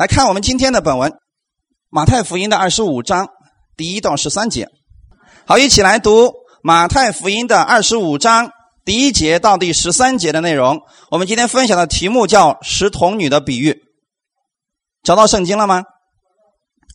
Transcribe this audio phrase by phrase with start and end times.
[0.00, 1.10] 来看我们今天的本文，
[1.90, 3.28] 《马太福音》的二十五章
[3.76, 4.66] 第一到十三节。
[5.44, 6.28] 好，一起来读
[6.62, 8.50] 《马太福音》的二十五章
[8.82, 10.80] 第一节到第十三节的内容。
[11.10, 13.78] 我们今天分享的题目叫“十童女的比喻”。
[15.04, 15.82] 找到圣经了吗？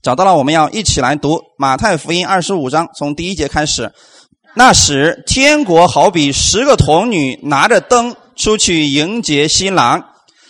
[0.02, 3.94] 找到了，我们要一起来读《马太福音》二十五章，从第一节开始。
[4.56, 10.04] 那时，天国好比十个童女拿着灯出去迎接新郎，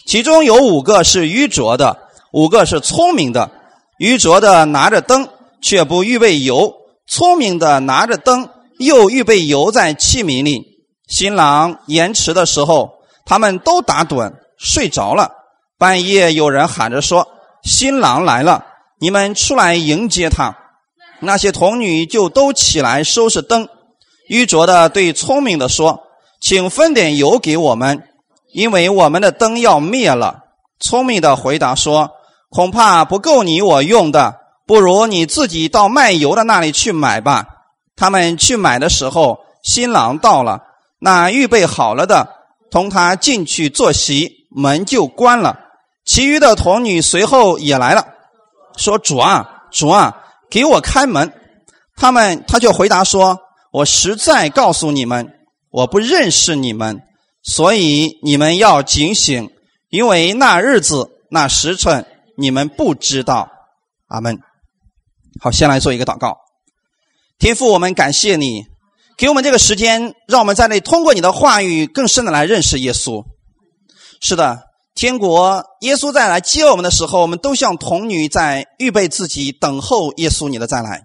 [0.07, 2.04] 其中有五个是愚拙的。
[2.35, 3.49] 五个是聪明的，
[3.97, 5.29] 愚拙的拿着灯
[5.61, 6.73] 却不预备油，
[7.07, 10.61] 聪明的拿着灯又预备油在器皿里。
[11.07, 12.95] 新郎延迟的时候，
[13.25, 15.31] 他们都打盹睡着了。
[15.77, 17.25] 半夜有人喊着说
[17.63, 18.65] ：“新郎来了，
[18.99, 20.57] 你们出来迎接他。”
[21.21, 23.69] 那些童女就都起来收拾灯。
[24.27, 26.01] 愚拙的对聪明的说
[26.43, 28.03] ：“请分点油给我们，
[28.51, 30.39] 因为我们的灯要灭了。”
[30.81, 32.11] 聪明的回答说。
[32.55, 34.33] 恐怕不够你我用的，
[34.65, 37.45] 不如你自己到卖油的那里去买吧。
[37.97, 40.61] 他们去买的时候，新郎到了，
[40.97, 42.29] 那预备好了的
[42.71, 45.59] 同他进去坐席，门就关了。
[46.05, 48.07] 其余的童女随后也来了，
[48.77, 50.15] 说：“主啊，主啊，
[50.49, 51.33] 给我开门。”
[51.97, 53.37] 他们他就回答说
[53.73, 55.29] ：“我实在告诉你们，
[55.71, 57.01] 我不认识你们，
[57.43, 59.49] 所以你们要警醒，
[59.89, 62.05] 因为那日子那时辰。”
[62.37, 63.49] 你们不知道，
[64.07, 64.39] 阿门。
[65.41, 66.37] 好，先来做一个祷告。
[67.37, 68.63] 天父，我们感谢你
[69.17, 73.23] 给我们这个时间，让我们在那通过你的话语更深的来认识耶稣。
[74.21, 74.63] 是的，
[74.93, 81.03] 天国耶稣再来接我们的时候，我们都像童女在预备自己，等候耶稣你的再来。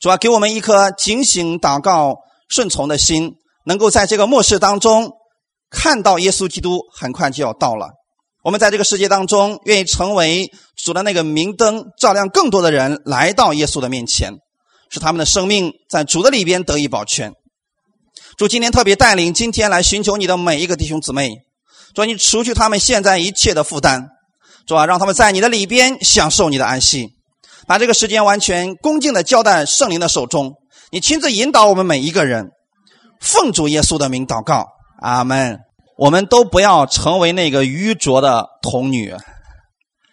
[0.00, 2.16] 主要给我们一颗警醒、祷告、
[2.48, 5.12] 顺从的心，能够在这个末世当中
[5.70, 7.90] 看到耶稣基督很快就要到了。
[8.46, 14.34] 我们在这个世界当中，愿意成为主的那个明灯，照亮更多的人来到耶稣的面前，
[14.88, 17.32] 使他们的生命在主的里边得以保全。
[18.38, 21.38] 主今天特别带领今天来寻求你的每一个弟兄姊妹，
[21.92, 24.10] 主你除去他们现在一切的负担，
[24.64, 27.08] 主啊，让他们在你的里边享受你的安息，
[27.66, 30.54] 把这个时间完全恭敬的交在圣灵的手中，
[30.92, 32.52] 你亲自引导我们每一个人，
[33.20, 34.68] 奉主耶稣的名祷告，
[35.02, 35.65] 阿门。
[35.96, 39.14] 我们都不要成为那个愚拙的童女，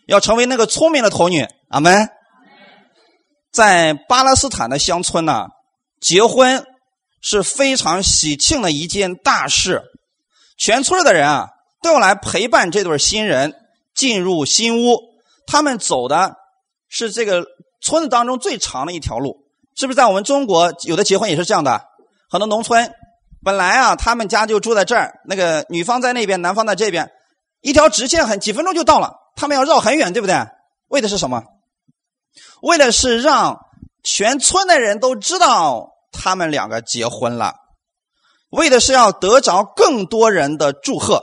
[0.08, 1.46] 要成为那个聪明的童女。
[1.70, 2.10] 阿门。
[3.52, 5.48] 在巴勒斯坦的乡村呢，
[6.00, 6.66] 结婚
[7.22, 9.84] 是非常喜庆的一件大事，
[10.58, 11.50] 全村的人啊
[11.82, 13.54] 都要来陪伴这对新人
[13.94, 14.98] 进入新屋。
[15.46, 16.36] 他们走的
[16.90, 17.46] 是这个
[17.82, 19.46] 村子当中最长的一条路，
[19.76, 19.98] 是不是？
[19.98, 21.82] 在我们中国，有的结婚也是这样的，
[22.30, 22.92] 很多农村。
[23.44, 27.12] 本来啊，他们家就住在这儿，那个女方在那边，男方在这边，
[27.62, 29.16] 一条直线很几分钟就到了。
[29.36, 30.36] 他们要绕很远，对不对？
[30.88, 31.44] 为的是什么？
[32.62, 33.60] 为的是让
[34.02, 37.56] 全村的人都知道他们两个结婚了，
[38.50, 41.22] 为的是要得着更多人的祝贺。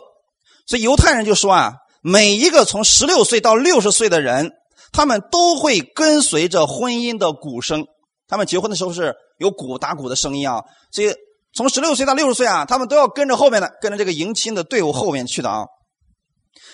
[0.67, 4.53] 所以犹太人就说啊，每一个从十六岁到六十岁的人，
[4.93, 7.87] 他们都会跟随着婚姻的鼓声。
[8.29, 11.15] 他们结婚的时候是有鼓打鼓的声音啊，所以。
[11.53, 15.67] 从十六岁到六十岁啊，他们都要跟着后面的，跟着这个迎亲的队伍后面去的啊。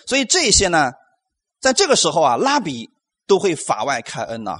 [0.06, 0.92] 所以这些呢，
[1.60, 2.90] 在这个时候啊，拉比
[3.26, 4.58] 都会法外开恩呐。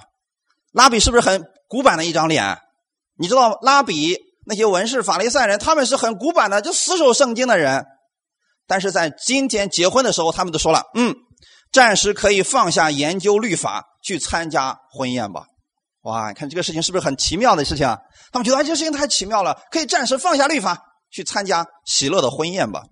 [0.72, 2.58] 拉比是不是很古板的一张脸？
[3.18, 4.16] 你知道拉比
[4.46, 7.84] 那些文士、法利赛人，他们是很古板的，就死守圣经的人。
[8.66, 11.14] 但是在今天结婚的时候，他们都说了，嗯，
[11.72, 15.46] 暂时可以放下研究律法，去参加婚宴吧。
[16.06, 17.98] 哇，你看这个事情是不是很奇妙的事情啊？
[18.30, 20.78] 他们觉得哎，这个事情太奇妙了，可以暂时放下律法，
[21.10, 22.82] 去参加喜乐的婚宴吧。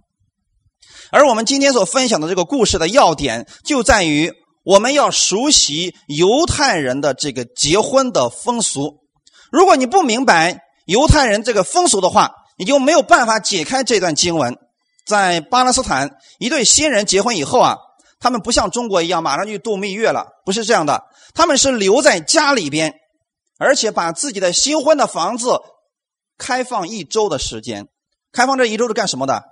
[1.12, 4.32] 而我们今天所分享的这个故事的要点，就在于
[4.64, 8.96] 我们要熟悉犹太人的这个结婚的风俗。
[9.52, 14.56] 如果你不明白犹太人这个风俗的话，你就没有办法解开这段经文。
[15.06, 16.10] 在巴勒斯坦，
[16.40, 17.76] 一对新人结婚以后啊，
[18.18, 22.92] 他们不像中国一样马上就度蜜月了，不是这样的，他们是留在家里边。
[23.64, 25.58] 而且把自己的新婚的房子
[26.36, 27.88] 开放一周的时间，
[28.30, 29.42] 开放这一周是干什么的？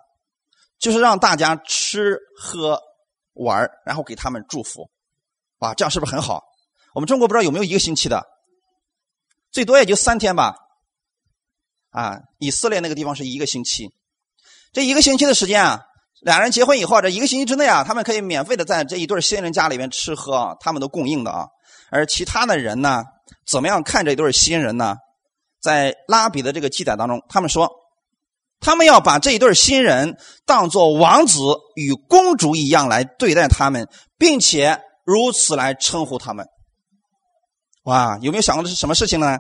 [0.78, 2.80] 就是让大家吃喝
[3.32, 4.90] 玩然后给他们祝福，
[5.58, 6.42] 哇，这样是不是很好？
[6.94, 8.22] 我们中国不知道有没有一个星期的，
[9.50, 10.56] 最多也就三天吧。
[11.90, 13.90] 啊，以色列那个地方是一个星期，
[14.72, 15.80] 这一个星期的时间啊，
[16.20, 21.46] 俩人结婚以后，这一个星期之内啊，他们可以免费的在这一对新人家里面吃喝啊，他们都供应的啊。
[21.90, 23.04] 而其他的人呢？
[23.46, 24.96] 怎么样看这对新人呢？
[25.60, 27.70] 在拉比的这个记载当中，他们说，
[28.58, 31.38] 他们要把这一对新人当做王子
[31.76, 36.46] 与公主一样来对待他们，并且如此来称呼他们。
[37.84, 39.38] 哇，有没有想过这是什么事情呢？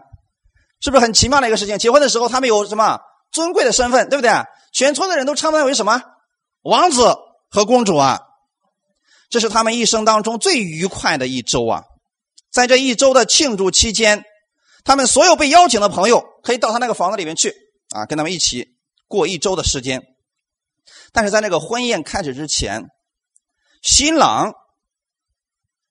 [0.80, 1.78] 是不是很奇妙的一个事情？
[1.78, 3.00] 结婚的时候，他们有什么
[3.30, 4.30] 尊贵的身份，对不对？
[4.72, 6.02] 全村的人都称他为什么
[6.62, 7.16] 王子
[7.50, 8.20] 和公主啊？
[9.28, 11.84] 这是他们一生当中最愉快的一周啊！
[12.52, 14.24] 在这一周的庆祝期间，
[14.84, 17.54] 他们所有被邀请的朋友可以到他那个房子里面去
[17.94, 18.76] 啊，跟他们一起
[19.08, 20.02] 过一周的时间。
[21.12, 22.88] 但是在那个婚宴开始之前，
[23.80, 24.52] 新郎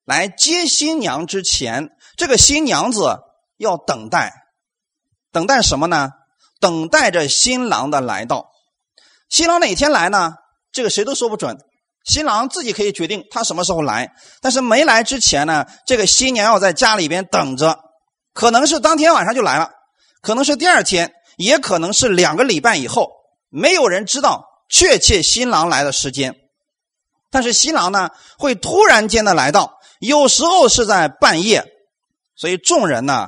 [0.05, 3.19] 来接新娘之前，这个新娘子
[3.57, 4.31] 要等待，
[5.31, 6.09] 等待什么呢？
[6.59, 8.51] 等待着新郎的来到。
[9.29, 10.35] 新郎哪天来呢？
[10.71, 11.57] 这个谁都说不准。
[12.03, 14.11] 新郎自己可以决定他什么时候来，
[14.41, 17.77] 但是没来之前呢，这个新娘要在家里边等着，
[18.33, 19.69] 可能是当天晚上就来了，
[20.21, 23.11] 可能是第二天，也可能是两个礼拜以后，
[23.49, 26.35] 没有人知道确切新郎来的时间。
[27.29, 31.65] 但是新郎呢，会突然间的来到，有时候是在半夜，
[32.35, 33.27] 所以众人呢，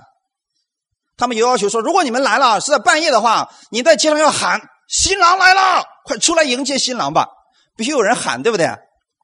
[1.16, 7.28] 他们有要求说，如果你们来了是在半夜的话，你在街上要喊新郎来了，快出来迎接新郎吧。
[7.76, 8.68] 必须有人喊，对不对？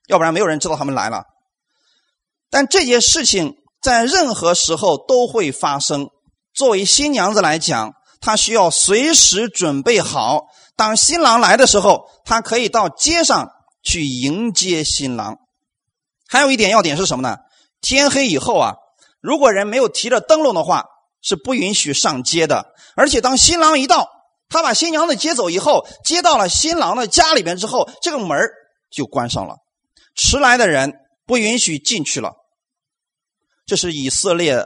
[0.07, 1.23] 要不然没有人知道他们来了。
[2.49, 6.09] 但这件事情在任何时候都会发生。
[6.53, 13.51] 作为新娘子来讲，她需要随时准备好，当新郎来的时候，她可以到街上
[13.83, 15.37] 去迎接新郎。
[16.27, 17.37] 还有一点要点是什么呢？
[17.81, 18.73] 天黑以后啊，
[19.21, 20.85] 如果人没有提着灯笼的话，
[21.21, 22.73] 是不允许上街的。
[22.95, 24.09] 而且当新郎一到，
[24.49, 28.35] 他把新娘子接走以后，接到了新郎的家里边之后，这个门
[28.91, 29.57] 就关上了，
[30.15, 30.91] 迟来的人
[31.27, 32.33] 不允许进去了。
[33.67, 34.65] 这是以色列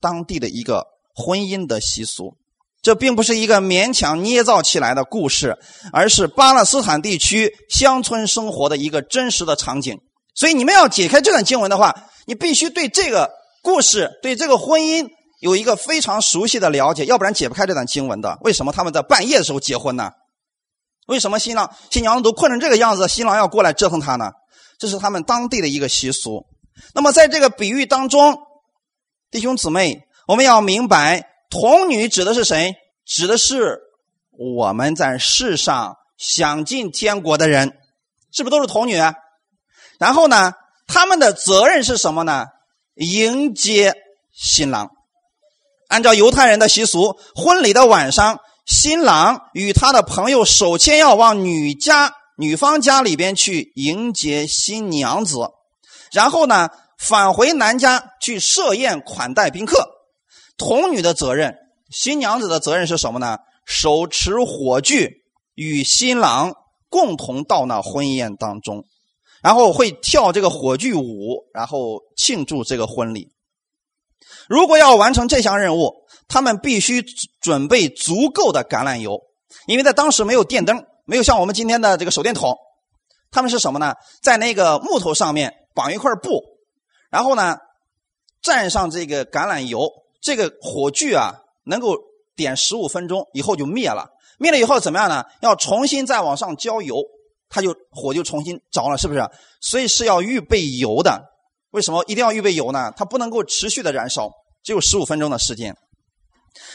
[0.00, 0.84] 当地的一个
[1.14, 2.36] 婚姻的习俗，
[2.82, 5.56] 这并不是一个勉强捏造起来的故事，
[5.94, 9.98] 而是巴勒斯坦地区乡村生活的一个真实的场景。
[10.34, 13.30] 所以，你们要解开这段经文的话，你必须对这个
[13.62, 15.08] 故事、对这个婚姻。
[15.42, 18.38] 有一个非常熟悉的了解，要不然解不开这段经文的。
[18.42, 20.12] 为什么他们在半夜的时候结婚呢？
[21.08, 24.30] 为什么新郎新娘都困成这个样子，新郎要过来折腾他呢？
[24.78, 26.46] 这是他们当地的一个习俗。
[26.94, 28.38] 那么在这个比喻当中，
[29.32, 32.76] 弟兄姊妹，我们要明白，童女指的是谁？
[33.04, 33.80] 指的是
[34.30, 37.76] 我们在世上想进天国的人，
[38.30, 38.96] 是不是都是童女？
[39.98, 40.52] 然后呢，
[40.86, 42.46] 他们的责任是什么呢？
[42.94, 43.92] 迎接
[44.32, 44.88] 新郎。
[45.92, 55.36] 按照犹太人的习俗，婚礼的晚上，新郎与他的朋友首先要往女家、女方家里边去迎接新娘子，
[56.10, 59.86] 然后呢，返回男家去设宴款待宾客。
[60.56, 61.56] 童女的责任，
[61.90, 63.36] 新娘子的责任是什么呢？
[63.66, 65.10] 手持火炬，
[65.54, 66.54] 与新郎
[66.88, 68.86] 共同到那婚宴当中，
[69.42, 73.28] 然后会跳这个火炬舞，然后庆祝这个婚礼。
[74.48, 75.92] 如果要完成这项任务，
[76.28, 77.02] 他们必须
[77.40, 79.20] 准备足够的橄榄油，
[79.66, 82.56] 因为在当时没有电灯，没有像我们今天的这个手电筒。
[83.30, 83.94] 他们是什么呢？
[84.22, 86.42] 在那个木头上面绑一块布，
[87.10, 87.56] 然后呢，
[88.42, 89.90] 蘸上这个橄榄油，
[90.20, 91.34] 这个火炬啊
[91.64, 91.96] 能够
[92.36, 94.10] 点十五分钟以后就灭了。
[94.38, 95.24] 灭了以后怎么样呢？
[95.40, 96.96] 要重新再往上浇油，
[97.48, 99.26] 它就火就重新着了，是不是？
[99.62, 101.31] 所以是要预备油的。
[101.72, 102.92] 为什么一定要预备油呢？
[102.96, 104.30] 它不能够持续的燃烧，
[104.62, 105.76] 只有十五分钟的时间。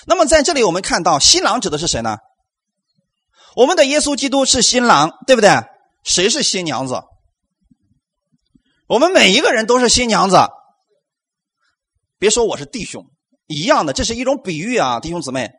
[0.07, 2.17] 那么在这里我们看到新郎指的是谁呢？
[3.55, 5.51] 我们的耶稣基督是新郎，对不对？
[6.03, 7.03] 谁是新娘子？
[8.87, 10.37] 我们每一个人都是新娘子。
[12.17, 13.05] 别说我是弟兄，
[13.45, 15.51] 一样的，这是一种比喻啊，弟兄姊妹。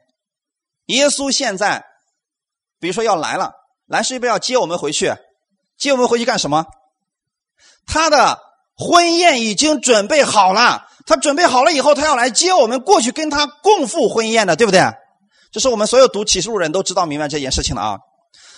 [0.87, 1.85] 耶稣现在，
[2.81, 3.53] 比如说要来了，
[3.87, 5.15] 来是不是要接我们回去？
[5.77, 6.67] 接我们回去干什么？
[7.87, 8.48] 他的。
[8.79, 14.81] 婚宴已经准备好了，他准备好了以后，他要来接我们过去跟他共赴婚宴的，对不对？
[15.51, 17.99] 这是我们所有读启示录人都知道明白这件事情了啊。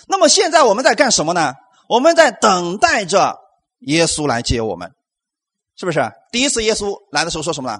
[0.07, 1.53] 那么现在我们在干什么呢？
[1.89, 3.35] 我们在等待着
[3.87, 4.91] 耶稣来接我们，
[5.77, 5.99] 是不是？
[6.31, 7.79] 第一次耶稣来的时候说什么呢？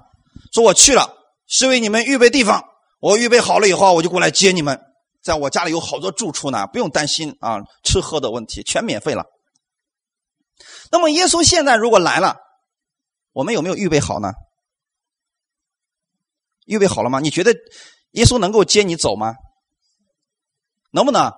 [0.51, 1.07] 说我去了，
[1.47, 2.63] 是为你们预备地方，
[3.01, 4.79] 我预备好了以后，我就过来接你们，
[5.23, 9.25] 在我家里有好多住处呢，不用担心啊，吃喝的问题全免费了。
[10.91, 12.37] 那么耶稣现在如果来了，
[13.31, 14.29] 我们有没有预备好呢？
[16.65, 17.19] 预备好了吗？
[17.19, 17.53] 你觉得
[18.11, 19.33] 耶稣能够接你走吗？
[20.91, 21.31] 能不能？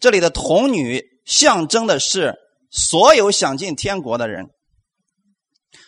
[0.00, 2.34] 这里的童女象征的是
[2.70, 4.46] 所有想进天国的人。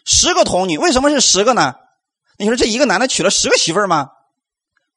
[0.05, 1.75] 十个童女，为什么是十个呢？
[2.39, 4.09] 你说这一个男的娶了十个媳妇吗？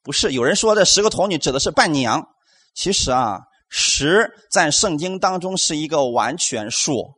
[0.02, 2.26] 不是，有人说这十个童女指的是伴娘。
[2.74, 7.17] 其实啊，十在圣经当中是一个完全数。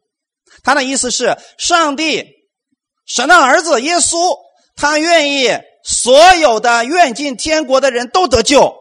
[0.63, 2.25] 他的意思是，上帝
[3.07, 4.17] 神的儿子耶稣，
[4.77, 5.49] 他愿意
[5.85, 8.75] 所有的愿进天国的人都得救。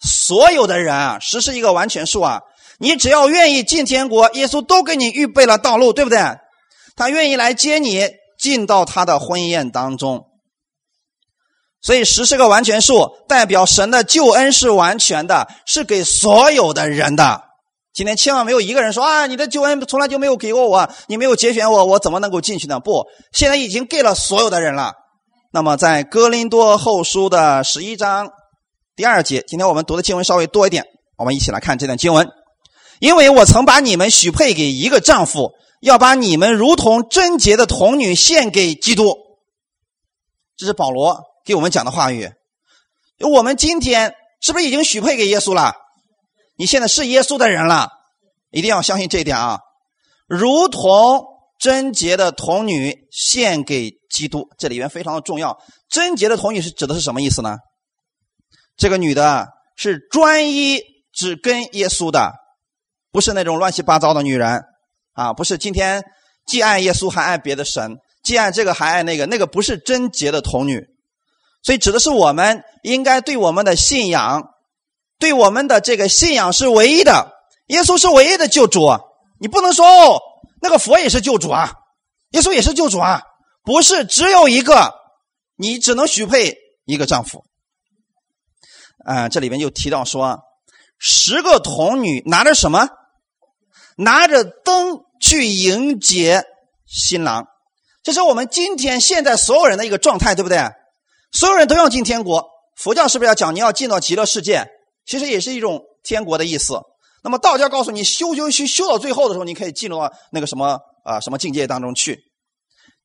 [0.00, 2.42] 所有的人啊，实是一个完全数啊，
[2.78, 6.18] 你只要愿意进天国，耶稣都给你预备了道路，对不对？
[6.96, 10.26] 他愿意来接你进到他的婚宴当中。
[11.80, 17.42] 所以十是个完全数，代表神的救恩是完全的，是给所有的人的。
[17.94, 22.80] 今天千万没有一个人说啊，你的救恩从来就没有给过我，你没有节选我，我怎么能够进去呢？
[22.80, 24.94] 不，现在已经给了所有的人了。
[25.52, 28.30] 那么在哥林多后书的十一章
[28.96, 30.84] 第二节，今天我们读的经文稍微多一点，
[31.16, 32.28] 我们一起来看这段经文。
[32.98, 39.16] 因为我曾把你们许配给一个丈夫，要把你们如同贞洁的童女献给基督。
[40.56, 41.22] 这是保罗。
[41.44, 42.30] 给我们讲的话语，
[43.20, 45.74] 我们今天是不是已经许配给耶稣了？
[46.56, 47.90] 你现在是耶稣的人了，
[48.50, 49.58] 一定要相信这一点啊！
[50.26, 51.24] 如同
[51.58, 55.58] 贞洁的童女献给基督，这里面非常的重要。
[55.88, 57.56] 贞洁的童女是指的是什么意思呢？
[58.76, 60.80] 这个女的是专一
[61.12, 62.32] 只跟耶稣的，
[63.10, 64.62] 不是那种乱七八糟的女人
[65.12, 65.32] 啊！
[65.32, 66.04] 不是今天
[66.46, 70.86] 既爱耶稣还爱别的神，既爱这个还爱那个，那个不是贞洁的童女。
[71.62, 74.42] 所以指的是我们应该对我们的信仰，
[75.18, 77.32] 对我们的这个信仰是唯一的，
[77.68, 78.88] 耶稣是唯一的救主。
[79.40, 80.20] 你不能说哦，
[80.60, 81.72] 那个佛也是救主啊，
[82.30, 83.22] 耶稣也是救主啊，
[83.62, 84.94] 不是只有一个，
[85.56, 87.44] 你只能许配一个丈夫。
[89.04, 90.40] 啊，这里面就提到说，
[90.98, 92.88] 十个童女拿着什么？
[93.96, 96.44] 拿着灯去迎接
[96.86, 97.46] 新郎，
[98.02, 100.58] 这是我们今天现在所有人的一个状态，对不对？
[101.32, 102.44] 所有人都要进天国，
[102.76, 104.66] 佛教是不是要讲你要进到极乐世界？
[105.04, 106.80] 其实也是一种天国的意思。
[107.22, 112.24] 那么道教告诉你修修修修到最后的时候，你可以进入到那个什么啊什么境界当中去。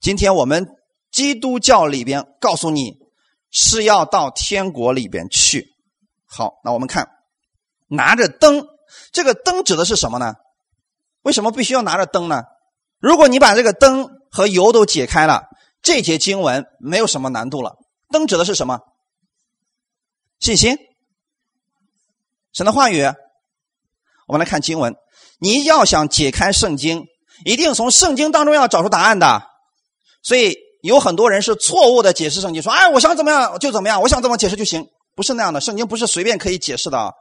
[0.02, 0.68] 今天我们
[1.12, 2.98] 基督教里边告诉你
[3.52, 5.68] 是要到天国里边去。
[6.26, 7.10] 好，那我们看
[7.88, 8.68] 拿着灯，
[9.12, 10.36] 这个灯指的是什么呢？
[11.22, 12.44] 为什么必须要拿着灯呢？
[13.00, 15.48] 如果你把这个灯和油都解开了，
[15.82, 17.78] 这节经文没有什么难度了。
[18.10, 18.80] 灯指的是什么？
[20.40, 20.78] 信心，
[22.60, 23.02] 神的话语。
[24.28, 24.94] 我们来看经文，
[25.40, 27.06] 你要想解开圣经，
[27.46, 29.42] 一定从圣经当中要找出答案的。
[30.22, 34.86] 所以有很多人是错误的解释圣经，说：“哎，我想怎么样就怎么样，我想怎么解释就行。”
[35.16, 37.12] 不是那样的，圣经不是随便可以解释的啊。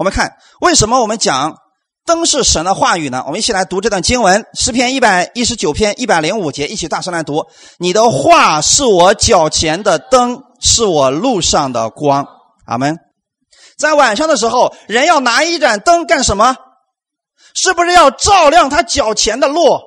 [0.00, 1.56] 我们看为什么我们讲
[2.04, 3.22] 灯是神的话语呢？
[3.24, 7.46] 我们一起来读这段经文，诗篇一百一十九篇一百零五节，一起大声来读
[7.78, 12.26] ：“你的话是我脚前的灯。”是我路上的光，
[12.66, 12.98] 阿门。
[13.78, 16.56] 在晚上的时候，人要拿一盏灯干什么？
[17.54, 19.80] 是不是要照亮他脚前的路？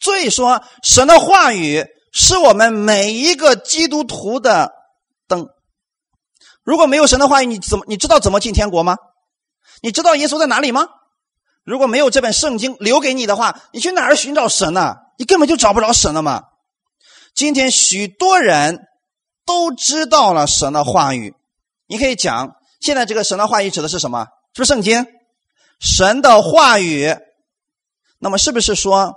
[0.00, 4.72] 所以说，神的话语是我们每一个基督徒的
[5.26, 5.48] 灯。
[6.62, 8.96] 如果没有神的话语，你怎么你知道怎么进天国吗？
[9.80, 10.86] 你知道耶稣在哪里吗？
[11.64, 14.96] 如果没有这本圣经留给你的话，你去哪儿寻找神呢？
[15.18, 16.42] 你根本就找不着神了嘛。
[17.34, 18.84] 今天许多人。
[19.48, 21.34] 都知道了神的话语，
[21.86, 24.26] 你可以讲，现在这个神的话语指的是什么？
[24.54, 25.06] 是不是圣经？
[25.80, 27.14] 神的话语，
[28.18, 29.14] 那么是不是说，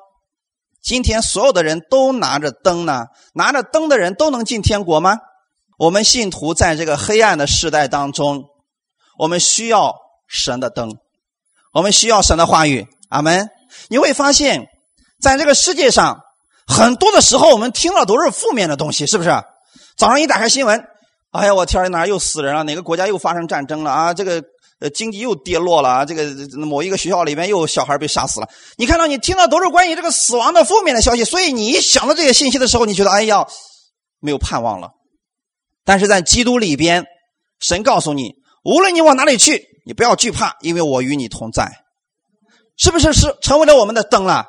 [0.82, 3.06] 今天所有的人都拿着灯呢？
[3.34, 5.18] 拿着灯的人都能进天国吗？
[5.78, 8.46] 我们信徒在这个黑暗的时代当中，
[9.18, 9.96] 我们需要
[10.28, 10.98] 神的灯，
[11.74, 12.88] 我们需要神的话语。
[13.10, 13.50] 阿门。
[13.88, 14.68] 你会发现，
[15.20, 16.20] 在这个世界上，
[16.68, 19.30] 很多的时候我们听到都是负面的东西，是不是？
[19.98, 20.86] 早上一打开新闻，
[21.32, 22.64] 哎呀，我天，哪又死人了？
[22.64, 24.14] 哪个国家又发生战争了啊？
[24.14, 24.44] 这个
[24.80, 26.26] 呃，经济又跌落了啊，这个
[26.58, 28.50] 某一个学校里面又小孩被杀死了。
[28.78, 33.46] 你看到你听到都是关于这个死亡的负面的消息，所以你一想到这些信息的时候，你觉得哎呀，
[34.20, 34.90] 没有盼望了。
[35.86, 37.06] 但是在基督里边，
[37.60, 38.34] 神告诉你，
[38.66, 41.72] 无论你往哪里去，你不要惧怕，因为我与你同在。
[42.78, 44.46] 是不是是成为了我们的灯了？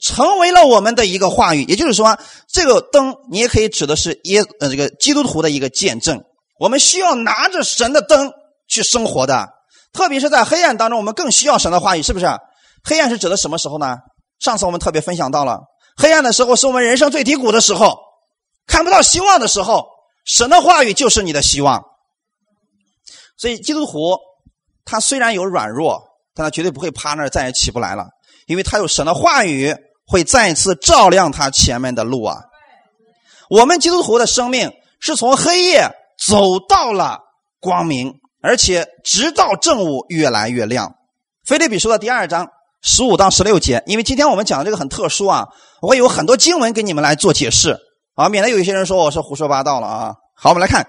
[0.00, 6.22] 成为了我们的一个话语，也就是说，这个灯你也可以指的是耶呃这个基督徒的一个见证。
[6.58, 8.32] 我们需要拿着神的灯
[8.66, 9.48] 去生活的，
[9.92, 12.26] 特别是在黑暗当中，我们更需要神的话语，是不是？
[12.82, 13.98] 黑暗是指的什么时候呢？
[14.38, 15.60] 上次我们特别分享到了，
[15.96, 17.98] 黑暗的时候是我们人生最低谷的时候，
[18.66, 19.86] 看不到希望的时候，
[20.24, 21.84] 神的话语就是你的希望。
[23.36, 24.18] 所以基督徒
[24.86, 26.02] 他虽然有软弱，
[26.34, 28.06] 但他绝对不会趴那儿再也起不来了，
[28.46, 29.76] 因为他有神的话语。
[30.10, 32.38] 会再次照亮他前面的路啊！
[33.48, 35.88] 我们基督徒的生命是从黑夜
[36.18, 37.20] 走到了
[37.60, 40.96] 光明，而且直到正午越来越亮。
[41.44, 42.48] 腓立比书的第二章
[42.82, 45.46] 十五到十六节，因为今天我们讲的这个很特殊啊，
[45.80, 47.78] 我会有很多经文给你们来做解释
[48.16, 50.14] 啊，免得有一些人说我是胡说八道了啊。
[50.34, 50.82] 好，我们来看《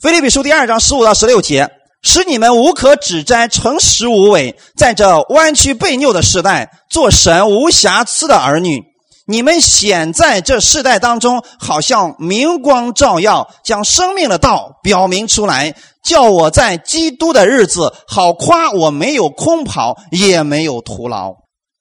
[0.00, 1.70] 菲利比书》第二章十五到十六节，
[2.02, 8.82] 使你们无可指摘、诚实无伪，在这弯曲背拗的时代，做神无瑕疵的儿女。
[9.24, 21.34] 你们显在这世代当中，好像明光照耀，将生命的道表明出来，叫我在基督的日子好夸我没有空跑，也没有徒劳。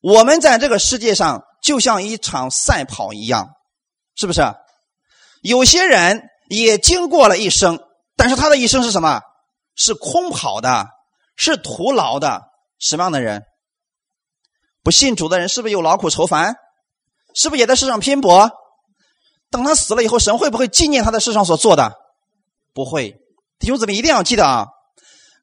[0.04, 3.50] 我们在这个世界上就像一场赛跑一样，
[4.16, 4.54] 是不是？
[5.42, 7.80] 有些人也经过了一生，
[8.16, 9.20] 但是他的一生是什么？
[9.76, 10.88] 是空跑的，
[11.36, 12.42] 是徒劳的。
[12.80, 13.44] 什么样的人？
[14.84, 16.56] 不信主的人是不是有劳苦愁烦？
[17.36, 18.50] 是不是也在世上拼搏？
[19.50, 21.94] 等他死了以后，神会不会纪念他在世上所做的？
[22.74, 23.16] 不会。
[23.60, 24.66] 弟兄姊妹一定要记得啊！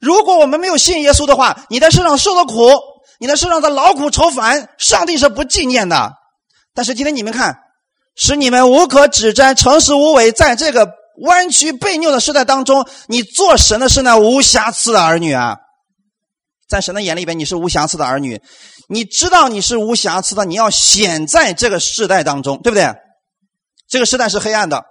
[0.01, 2.71] 如果我们没有信耶稣的话，你在世上受的苦，
[3.21, 6.15] 你在世上的劳苦愁烦，上帝是不纪念的。
[6.75, 7.61] 但是今天你们看，
[8.17, 10.91] 使你们无可指摘、诚实无伪，在这个
[11.23, 15.59] 弯曲被拗的时代当中，你做神的是那无瑕疵的儿女啊！
[16.69, 18.43] 在神的眼里边，你是无瑕疵的儿女。
[18.89, 22.95] 你知道你是无瑕疵的，你要显在这个世代当中，对不对？
[23.89, 24.85] 这个时代是黑暗的，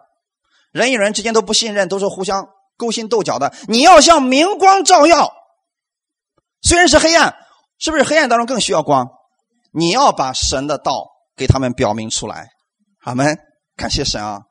[0.72, 3.54] 人与人之间都不信任，都是互相勾心斗角的。
[3.68, 5.32] 你要像明光照耀，
[6.62, 7.36] 虽然是黑暗，
[7.80, 9.08] 是不是黑暗当中更需要光？
[9.72, 12.50] 你要把神的道给他们表明出来。
[13.04, 13.38] 阿门，
[13.76, 14.42] 感谢神啊！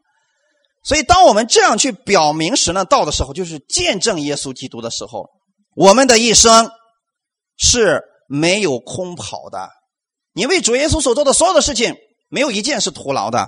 [0.87, 5.29] 所以，当我们这样去表明神的道的时候，就是见证耶稣基督的时候，
[5.75, 6.71] 我们的一生
[7.59, 8.03] 是。
[8.29, 9.69] 没有空跑的，
[10.33, 11.95] 你为主耶稣所做的所有的事情，
[12.29, 13.47] 没有一件是徒劳的。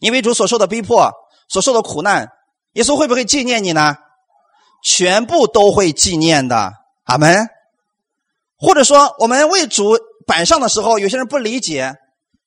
[0.00, 1.12] 你为主所受的逼迫、
[1.50, 2.30] 所受的苦难，
[2.72, 3.94] 耶稣会不会纪念你呢？
[4.82, 6.72] 全部都会纪念的。
[7.04, 7.46] 阿门。
[8.56, 11.94] 或者说，我们为主摆上的时候，有些人不理解，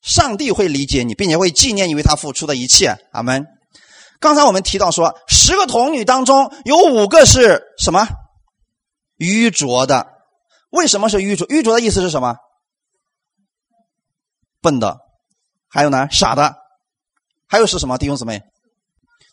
[0.02, 2.96] 上帝会理解你，并且会纪念你为他付出的一切。
[3.12, 3.46] 阿门。
[4.22, 8.08] 刚才我们提到说，十个童女当中有五个是什么？
[9.18, 10.08] 愚拙的。
[10.70, 11.46] 为什么是愚拙？
[11.50, 12.36] 愚拙的意思是什么？
[14.62, 15.00] 笨的，
[15.68, 16.56] 还有呢，傻的，
[17.48, 17.98] 还有是什么？
[17.98, 18.44] 弟兄姊妹，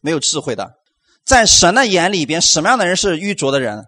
[0.01, 0.73] 没有智慧的，
[1.25, 3.85] 在神的眼里边，什么样的人是愚拙的人？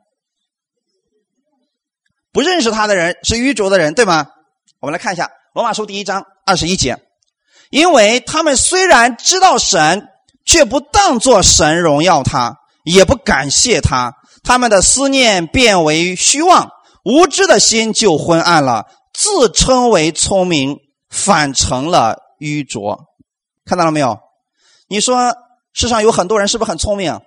[2.30, 4.28] 不认识他的人是愚拙的人，对吗？
[4.80, 7.02] 我们来看一下《罗马书》第一章二十一节，
[7.70, 10.06] 因为他们虽然知道神，
[10.44, 16.70] 却不当作神荣耀他，也不感谢他，他们的思念变为虚妄。
[17.04, 20.76] 无知的心就昏暗了，自称为聪明，
[21.08, 22.98] 反成了愚拙。
[23.64, 24.18] 看到了没有？
[24.88, 25.34] 你说
[25.72, 27.18] 世上有很多人是不是很聪明？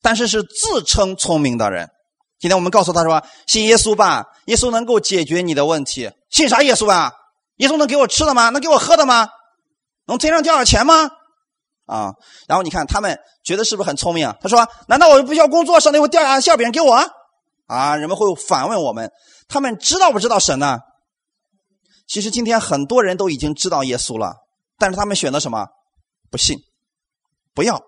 [0.00, 1.90] 但是是自称聪明的人。
[2.38, 7.12] 今天我们告诉他说：“信耶稣吧，耶稣能够解决你的问题。”信啥耶稣啊？
[7.56, 8.50] 耶稣能给我吃的吗？
[8.50, 9.28] 能给我喝的吗？
[10.06, 11.10] 能天上掉点钱吗？
[11.88, 12.12] 啊！
[12.46, 14.36] 然后你看他们觉得是不是很聪明啊？
[14.40, 16.94] 他说：“难道我不需要工作，上帝会掉下馅饼给我？”
[17.66, 17.96] 啊！
[17.96, 19.10] 人们会反问我们：
[19.48, 20.78] 他们知道不知道神呢？
[22.06, 24.34] 其实今天很多人都已经知道耶稣了，
[24.78, 25.66] 但是他们选择什么？
[26.30, 26.58] 不信，
[27.54, 27.82] 不要，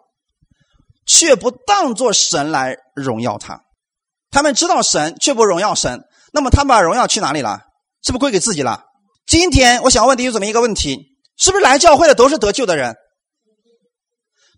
[1.07, 3.61] 却不当作神来荣耀他。
[4.31, 6.03] 他们知道神，却不荣耀神。
[6.33, 7.61] 那么他们把荣耀去哪里了？
[8.03, 8.85] 是不是归给自己了？
[9.27, 10.99] 今天我想问弟兄姊妹一个问题：
[11.37, 12.95] 是不是来教会的都是得救的人？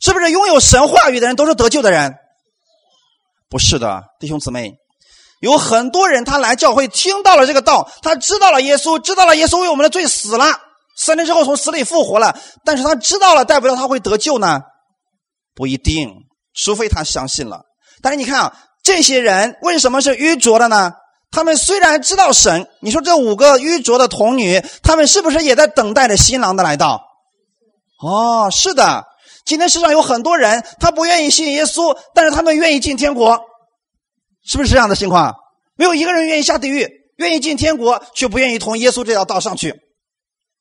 [0.03, 2.15] 是不是拥有神话语的人都是得救的人？
[3.49, 4.75] 不是的，弟兄姊妹。
[5.41, 10.47] 有很多人，他来教会听到了这个道，他知道了耶稣，知道了耶稣为我们的罪死了，
[10.97, 12.37] 三天之后从死里复活了。
[12.65, 14.61] 但是他知道了，代表他会得救呢？
[15.55, 16.11] 不一定，
[16.55, 17.63] 除非他相信了。
[18.01, 20.93] 但是你看啊，这些人为什么是愚拙的呢？
[21.31, 27.03] 他们虽然知道神，你说这五个愚拙的童女，他们是不是也在等待着新郎的来到？
[28.01, 29.05] 哦，是的。
[29.45, 33.41] 今天世上有很多人，他不愿意信耶稣，但是他们愿意进天国。
[34.45, 35.35] 是不是这样的情况？
[35.77, 39.75] 没有一个人愿意下地狱，愿意进天国，却不愿意同耶稣这条道上去。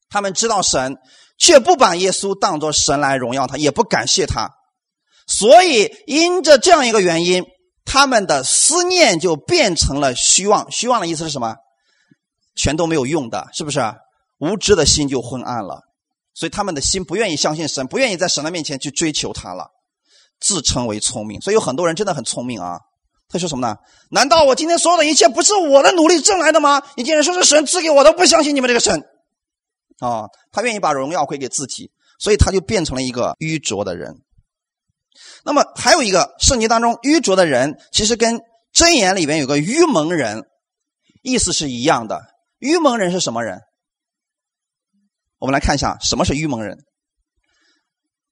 [0.10, 0.98] 他们知道神，
[1.38, 4.50] 却不把耶稣当作神来荣耀他，也不感谢他。
[5.28, 7.44] 所以，因着这样一个原因，
[7.86, 10.70] 他们的思念就变成了虚妄。
[10.72, 11.56] 虚妄的意思是什么？
[12.56, 13.80] 全都没有用的，是不是？
[14.39, 15.82] 无知的心就昏暗了。
[16.34, 19.70] 所以，他们的心不愿意相信神，不愿意在神的面前去追求他了，
[20.39, 21.39] 自称为聪明。
[21.41, 22.80] 所以，有很多人真的很聪明啊。
[23.28, 23.78] 他说什么呢？
[24.10, 26.82] 难道我今天所有的一切不是我的努力挣来的吗？
[26.96, 29.02] 你竟然说是神赐给我的，不相信你们这个神
[30.00, 30.26] 啊！
[30.52, 34.13] 他愿意把荣耀归给自己，所以他就变成了一个愚拙的人。
[35.46, 38.41] 那么还有一个圣经当中愚拙的人，其实跟
[38.74, 40.44] 箴言里边有个愚蒙人
[41.24, 42.22] 意思是一样的。
[42.60, 43.62] 愚蒙人是什么人？
[45.41, 46.77] 我们来看一下什么是愚蒙人。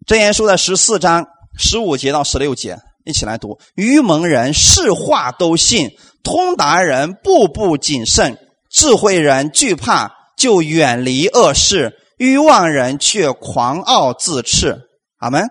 [0.06, 1.26] 箴言书的十四章
[1.58, 5.90] 十五节到十六节，一起来读：愚蒙人是话都信，
[6.24, 8.38] 通达人步步谨慎，
[8.70, 14.80] 智慧人惧怕就远离恶事，愚妄人却狂傲自恃。
[15.18, 15.50] 阿门。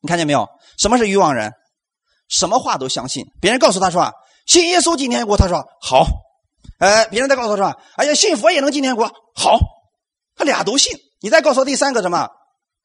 [0.00, 0.48] 你看见没有？
[0.78, 1.52] 什么是愚妄人？
[2.28, 3.26] 什么话都相信。
[3.40, 4.12] 别人告诉他说啊
[4.46, 6.06] ：“信耶稣进天国。”他说：“好。”
[6.78, 9.58] 哎，别人再告诉他说：“哎呀，信佛也能进天国。”好，
[10.40, 10.98] 他俩都信。
[11.20, 12.30] 你再告诉我第三个什么？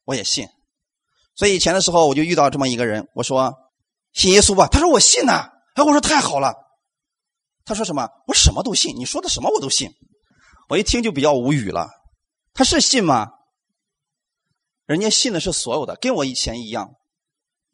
[0.04, 0.46] 我也信。
[1.34, 3.54] 所以以前的时候，我就遇到这么一个人，我说
[4.12, 6.52] ：“信耶稣吧。”他说：“我信呐。”哎，我说：“太好了。”
[7.64, 8.06] 他说什么？
[8.26, 8.94] 我什么都信。
[8.98, 9.90] 你说的什么我都信。
[10.68, 11.88] 我一听就比较无语了。
[12.52, 13.28] 他是信吗？
[14.84, 16.90] 人家信的是所有的，跟我以前一样。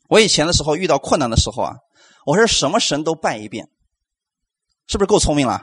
[0.08, 1.74] 我以前的时候遇到困难的时候啊，
[2.24, 3.68] 我是什么神都拜一遍，
[4.86, 5.62] 是不是够聪明了？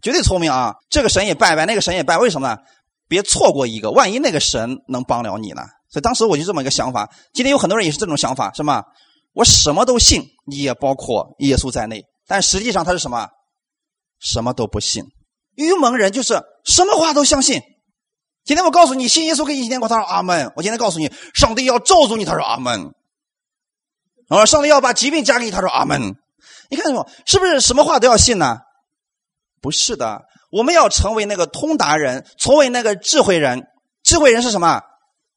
[0.00, 0.76] 绝对聪明啊！
[0.88, 2.62] 这个神也拜拜，那个神也拜，为什么呢？
[3.08, 5.62] 别错过一个，万一那个神能帮了你呢？
[5.90, 7.10] 所以当时我就这么一个想法。
[7.32, 8.84] 今天有很多人也是这种想法，是吗？
[9.32, 13.28] 我什么都信，也包括耶稣在内，但实际上他是什么？
[14.20, 15.04] 什么都不信。
[15.54, 17.62] 愚蒙人就是什么话都相信。
[18.44, 20.52] 今天我告诉你，信耶稣可以一天国，他说阿门。
[20.56, 22.92] 我今天告诉你，上帝要咒诅你，他说阿门。
[24.28, 26.16] 啊，上帝要把疾病加给你，他说阿门。
[26.70, 27.08] 你看没有？
[27.26, 28.58] 是不是什么话都要信呢？
[29.60, 33.66] 不是的，我们要成为那个通达人，成为那个智慧人。
[34.02, 34.82] 智慧人是什么？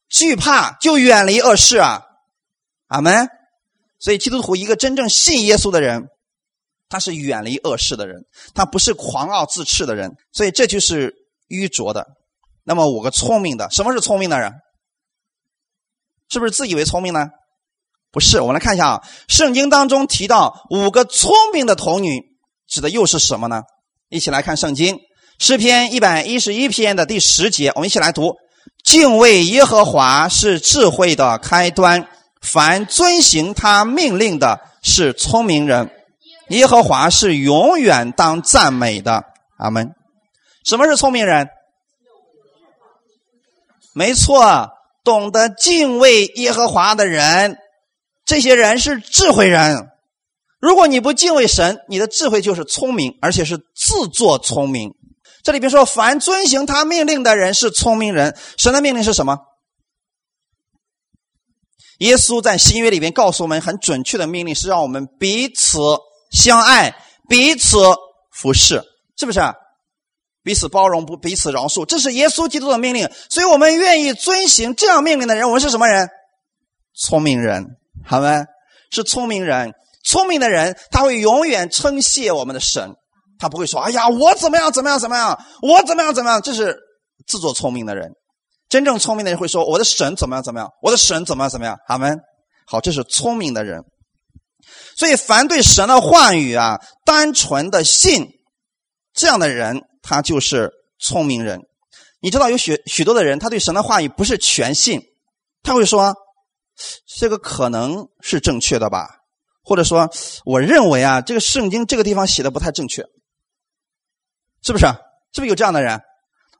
[0.08, 2.02] 惧怕就远离恶事啊！
[2.88, 3.28] 阿门。
[3.98, 6.08] 所以基督徒一个真正信耶稣的人，
[6.88, 10.16] 他是远离恶事的人，他不是狂傲自恃的人。
[10.32, 11.14] 所以这就是
[11.48, 12.06] 愚拙的。
[12.64, 14.52] 那么五个聪明的，什么是聪明的人？
[16.28, 17.28] 是不是自以为聪明呢？
[18.10, 18.40] 不是。
[18.40, 22.22] 我们来看一下啊，圣经当中提到五个聪明的童女，
[22.66, 23.62] 指的又是什么呢？
[24.12, 25.00] 一起来看圣经
[25.38, 28.36] 诗篇一百一十一篇的第十节，我们一起来读：
[28.84, 32.06] 敬畏耶和华是智慧的开端，
[32.42, 35.90] 凡遵行他命令的是聪明人。
[36.48, 39.24] 耶和华是永远当赞美的。
[39.56, 39.94] 阿门。
[40.62, 41.48] 什么是聪明人？
[43.94, 44.68] 没错，
[45.02, 47.56] 懂得敬畏耶和华的人，
[48.26, 49.88] 这些人是智慧人。
[50.62, 54.94] 如果你不敬畏神，你的智慧就是聪明，而且是自作聪明。
[55.42, 58.38] 这里边说，凡遵行他命令的人是聪明人。
[58.56, 59.40] 神的命令是什么？
[61.98, 65.80] 耶稣在新约里边告诉我们很准确的命令，是让我们彼此
[66.30, 66.94] 相爱，
[67.28, 67.78] 彼此
[68.30, 68.84] 服侍，
[69.18, 69.40] 是不是？
[70.44, 73.10] 彼此包容，不彼此饶恕，这是耶稣基督的命令。
[73.28, 76.08] 所以我们愿意遵行这样命令的人，我们是什么人？
[76.94, 77.66] 聪明人，
[78.04, 78.44] 好吗？
[78.92, 79.74] 是聪明人。
[80.04, 82.94] 聪明的人，他会永远称谢我们的神，
[83.38, 86.76] 他不会说：“哎呀，我怎么样怎么样怎么样，我怎么样怎么样。”这是
[87.26, 88.10] 自作聪明的人。
[88.68, 92.18] 真正聪明的人会说：“我的神怎么样怎么样，我的神怎么样怎么样。”好们，
[92.66, 93.82] 好，这是聪明的人。
[94.96, 98.26] 所以，凡对神的话语啊，单纯的信，
[99.14, 101.60] 这样的人，他就是聪明人。
[102.20, 105.00] 你知道，有许许多的人，他对神的话语不是全信，
[105.62, 106.14] 他会说
[107.18, 109.06] ：“这个可能是正确的吧。”
[109.62, 110.10] 或者说，
[110.44, 113.02] 我认为啊，这个圣经这个地方写的不太正确，
[114.62, 114.86] 是不是？
[115.32, 116.00] 是不是有这样的人？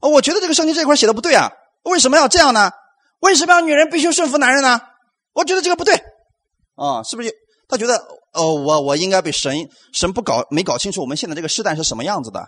[0.01, 1.51] 哦，我觉得这个圣经这块写的不对啊，
[1.83, 2.71] 为什么要这样呢？
[3.21, 4.81] 为什么要女人必须顺服男人呢？
[5.33, 5.95] 我觉得这个不对，
[6.75, 7.33] 啊，是不是？
[7.69, 7.97] 他觉得，
[8.33, 12.45] 哦，我我应该被神神不搞没搞清楚我们现在这个时代是什么样子的，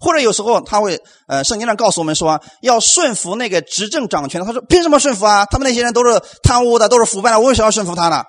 [0.00, 5.46] 或者有时候他会，呃，圣经上告诉我们说要顺服那个执政掌权的，他说凭什么顺服啊？
[5.46, 8.24] 他们那些人都是贪污的，都是腐败的，我为什么要顺服他呢？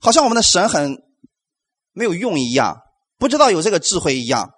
[0.00, 0.96] 好像我们的神很
[1.92, 2.78] 没有用一样，
[3.18, 4.50] 不知道有这个智慧一样。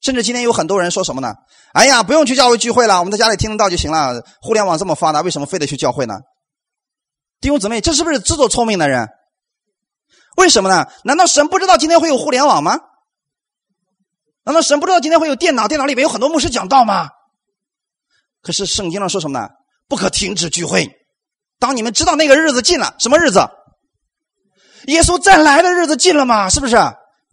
[0.00, 1.32] 甚至今天有很多人说什么呢？
[1.72, 4.20] 哎呀，不用去教会聚会了，我们在家里听得到就行了。
[4.40, 6.14] 互联网这么发达，为什么非得去教会呢？
[7.40, 9.08] 弟兄姊妹，这是不是自作聪明的人？
[10.36, 10.88] 为什么呢？
[11.04, 12.80] 难道神不知道今天会有互联网吗？
[14.44, 15.68] 难道神不知道今天会有电脑？
[15.68, 17.08] 电脑里面有很多牧师讲道吗？
[18.42, 19.48] 可是圣经上说什么呢？
[19.86, 20.90] 不可停止聚会。
[21.60, 23.38] 当你们知道那个日子近了，什么日子？
[24.86, 26.48] 耶稣再来的日子近了嘛？
[26.48, 26.76] 是不是？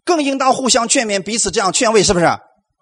[0.05, 2.25] 更应当互相劝勉，彼此这样劝慰，是不是？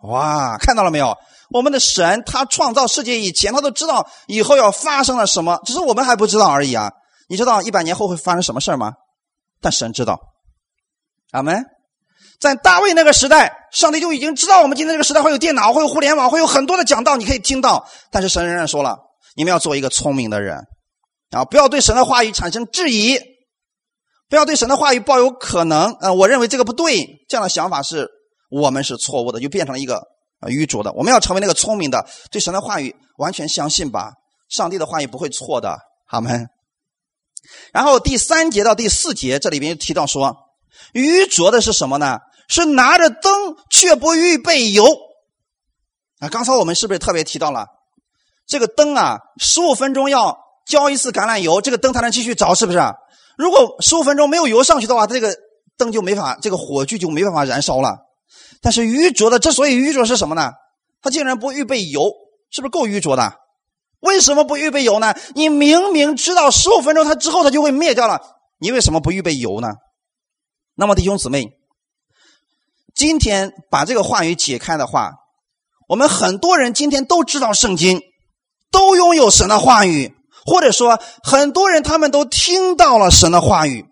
[0.03, 1.17] 哇，看到了没有？
[1.49, 6.91] 我们的神他创造世界以前，他都知道以后要发生了什么，只是我们还不知道而已啊！
[7.29, 8.93] 你知道一百年后会发生什么事吗？
[9.61, 10.19] 但神知道。
[11.31, 11.65] 阿门。
[12.39, 17.87] 在大卫那个时代，上帝就已经知道我们今天这个时代会有电脑，会有互联网，会有很多的讲道，你可以听到。
[18.11, 18.97] 但是神仍然说了，
[19.35, 20.57] 你们要做一个聪明的人，
[21.31, 23.19] 啊，不要对神的话语产生质疑。
[24.29, 28.09] 不要对神的话语抱有可能，呃，我认为这个不对，这样的想法是
[28.49, 29.97] 我们是错误的，就变成了一个
[30.39, 30.91] 啊愚拙的。
[30.93, 34.11] 我们要成为那个聪明的，对神的话语完全相信吧。
[34.49, 36.31] 上帝的话语不会错的，好吗？
[37.71, 40.35] 然后第三节到第四节，这里边提到说，
[40.93, 42.19] 愚拙的是什么呢？
[42.49, 44.85] 是拿着灯却不预备油。
[46.19, 47.65] 啊，刚才我们是不是特别提到了
[48.45, 49.19] 这个灯啊？
[49.37, 52.79] 十五分钟要浇一次橄榄油，这个灯才能继续着，是不是？
[53.37, 55.33] 如果十五分钟没有油上去的话，这个
[55.77, 57.99] 灯就没法，这个火炬就没办法燃烧了。
[58.61, 60.51] 但是愚拙的之所以愚拙是什么呢？
[61.01, 62.11] 他竟然不预备油，
[62.49, 63.33] 是不是够愚拙的？
[63.99, 65.13] 为什么不预备油呢？
[65.35, 68.21] 你明明知道十五分钟它之后它就会灭掉了，
[68.59, 69.69] 你为什么不预备油呢？
[70.75, 71.51] 那么弟兄姊妹，
[72.95, 75.11] 今天把这个话语解开的话。
[75.87, 78.01] 我们很多人今天都知道圣经，
[78.71, 80.16] 都拥有神的话语，
[80.47, 83.85] 或者说很多人他们都听到了神的话语，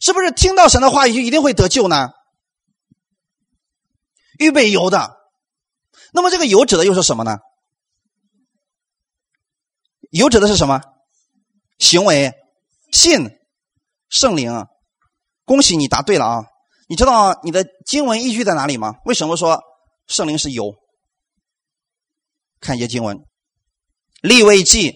[0.00, 2.08] 是不是听到神的话语就一定会得救呢？
[4.38, 5.16] 预备油的，
[6.12, 7.36] 那么这个油指的又是什么呢？
[10.10, 10.80] 油指的是什么？
[11.78, 12.32] 行为、
[12.90, 13.30] 信、
[14.08, 14.66] 圣灵。
[15.44, 16.44] 恭喜你答对了啊！
[16.88, 18.94] 你知道你的经文依据在哪里吗？
[19.04, 19.62] 为什么说？
[20.06, 20.74] 圣灵是油，
[22.60, 23.18] 看一些经文，
[24.22, 24.90] 《立位记》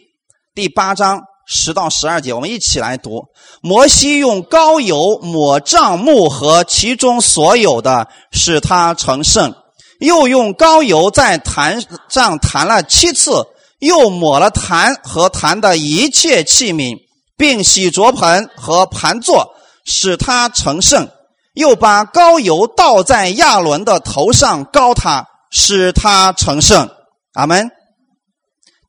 [0.59, 3.27] 第八章十到十二节，我们一起来读。
[3.63, 9.53] 摩西用膏油抹帐幕和其中所有的，使他成圣；
[10.01, 13.47] 又用膏油在坛上弹了七次，
[13.79, 16.97] 又抹了坛和坛的一切器皿，
[17.37, 21.09] 并洗濯盆和盘座，使他成圣。
[21.55, 26.91] 又把膏油倒在亚伦的头上，膏他，使他成圣。
[27.35, 27.71] 阿门。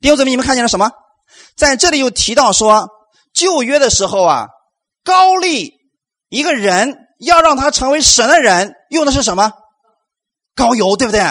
[0.02, 0.90] 弟兄姊妹，你们看见了什么？
[1.60, 2.88] 在这里又提到说，
[3.34, 4.48] 旧约的时候啊，
[5.04, 5.74] 高丽
[6.30, 9.52] 一个人要让他成为神的人，用的是什么？
[10.56, 11.22] 高油，对不对？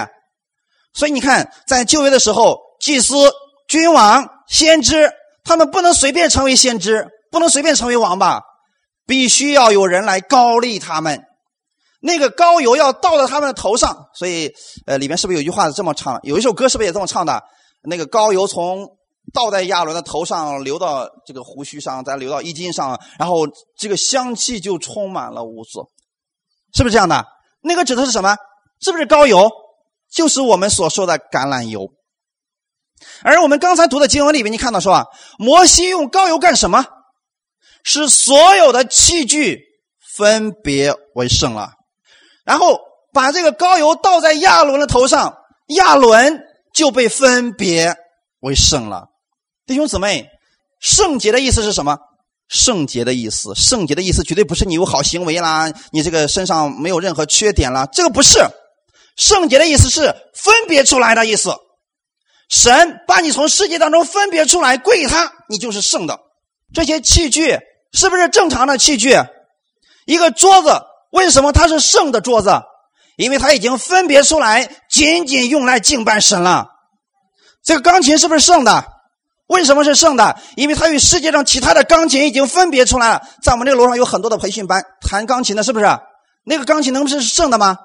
[0.92, 3.32] 所以你看，在旧约的时候，祭司、
[3.68, 5.10] 君王、先知，
[5.44, 8.42] 他们不能随便成为先知，不能随便成为王吧？
[9.06, 11.24] 必须要有人来高丽他们。
[12.00, 14.52] 那个高油要倒在他们的头上，所以，
[14.84, 16.20] 呃，里面是不是有句话是这么唱？
[16.22, 17.42] 有一首歌是不是也这么唱的？
[17.82, 18.97] 那个高油从
[19.32, 25.80] 倒在亚伦的头上流到这个胡须上，再流到衣襟上，然后这个香气就充满了屋子，
[26.74, 27.26] 是不是这样的？
[27.60, 28.36] 那个指的是什么？
[28.80, 29.50] 是不是高油？
[30.10, 31.92] 就是我们所说的橄榄油。
[33.22, 35.06] 而我们刚才读的经文里面，你看到说啊，
[35.38, 36.86] 摩西用高油干什么？
[37.84, 39.60] 使所有的器具
[40.16, 41.72] 分别为圣了。
[42.44, 42.80] 然后
[43.12, 45.36] 把这个高油倒在亚伦的头上，
[45.68, 46.40] 亚伦
[46.74, 47.94] 就被分别
[48.40, 49.08] 为圣了。
[49.68, 50.30] 弟兄姊妹，
[50.80, 51.98] 圣洁的意思是什么？
[52.48, 58.38] 圣洁的意思，圣洁的意思绝对不是你有好行为啦，你这个身上没有任何缺点啦，这个不是。
[59.14, 60.00] 圣洁的意思是
[60.32, 61.54] 分别出来的意思。
[62.48, 66.18] 神把你从世界当中分别出来，归他，你就是圣的。
[66.72, 67.58] 这些器具
[67.92, 69.18] 是不是正常的器具？
[70.06, 70.80] 一个桌子。
[71.10, 72.62] 为什么它是圣的桌子？
[73.18, 76.68] 因为它已经分别出来，仅仅用来敬拜神了。
[77.62, 78.97] 这个钢琴是不是圣的？
[79.48, 80.40] 为什么是圣的？
[80.56, 83.22] 因为它与世界上其他的钢琴已经分别出来了。
[83.42, 85.86] 在我们这个楼上有很多的培训班，弹钢琴的，是不是？
[86.44, 87.76] 那个钢琴能是圣的吗？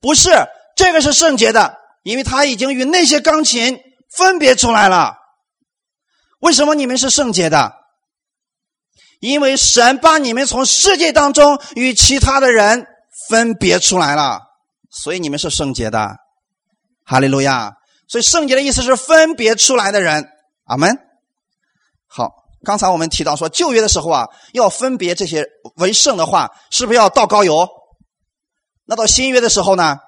[0.00, 0.30] 不是，
[0.76, 3.80] 这个是圣洁的，因为它已经与那些钢琴
[4.16, 5.14] 分别出来了。
[6.40, 7.72] 为什么你们是圣洁的？
[9.20, 12.86] 因为神把你们从世界当中与其他的人
[13.28, 14.40] 分别出来了，
[14.90, 16.16] 所以你们是圣洁的，
[17.04, 17.72] 哈利路亚。
[18.06, 20.28] 所以圣洁的意思是分别出来的人，
[20.68, 20.96] 阿门。
[22.06, 22.30] 好，
[22.64, 25.44] 刚才我们提到说旧约的时候啊，要分别这些
[25.76, 27.68] 为圣的话，是不是要倒高油？
[28.84, 29.98] 那到新约的时候呢？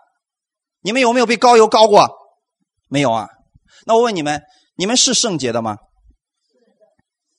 [0.83, 2.09] 你们有没有被高油高过？
[2.88, 3.29] 没有啊。
[3.85, 4.42] 那我问你们，
[4.77, 5.77] 你们是圣洁的吗？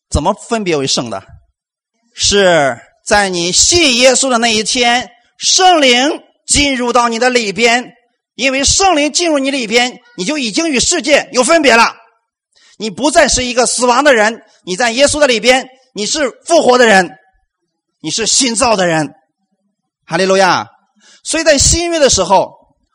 [0.10, 1.23] 怎么分别为圣的？
[2.13, 7.93] 是在你信耶稣的那一天，圣灵进入到你的里边，
[8.36, 11.95] 因为圣灵进入你里边，你就已经与世界有分别了。
[12.77, 17.12] 你不再是一个死亡的人，你在耶稣的里边，你是复活的人，
[18.01, 19.13] 你是新造的人。
[20.05, 20.67] 哈利路亚！
[21.23, 22.51] 所以在新约的时候，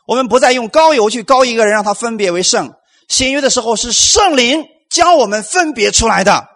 [0.06, 2.72] 我们不再用膏油去膏一个人，让他分别为圣。
[3.08, 6.46] 新约的时候是圣灵将我们分别出来的。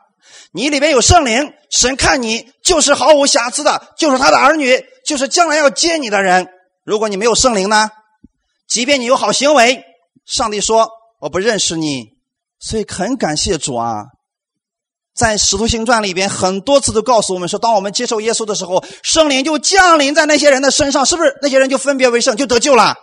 [0.53, 6.49] 你里边有圣灵，神看你就是毫无瑕疵的，就是他的儿女，就是将来要接你的人。
[6.85, 7.91] 如果你没有圣灵呢？
[8.69, 9.85] 即便你有好行为，
[10.27, 10.89] 上帝说
[11.21, 12.20] 我不认识你。
[12.61, 14.05] 所以很感谢主啊，
[15.15, 22.95] 在使徒行传里边很多次都告诉我们说，当我们接受耶稣的时候，圣灵就降临在那些人的身上，是不是那些人就分别为圣，就得救了？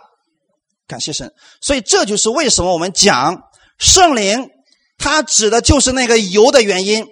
[0.86, 1.32] 感谢神。
[1.60, 3.42] 所以这就是为什么我们讲
[3.78, 4.48] 圣灵，
[4.96, 7.04] 它指的就是那个油的原因。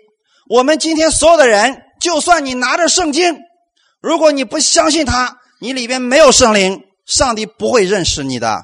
[0.48, 3.36] 我们今天所有的人，就算你拿着圣经，
[4.00, 8.62] 如果你不相信它，你里边没有圣灵，上帝不会认识你的。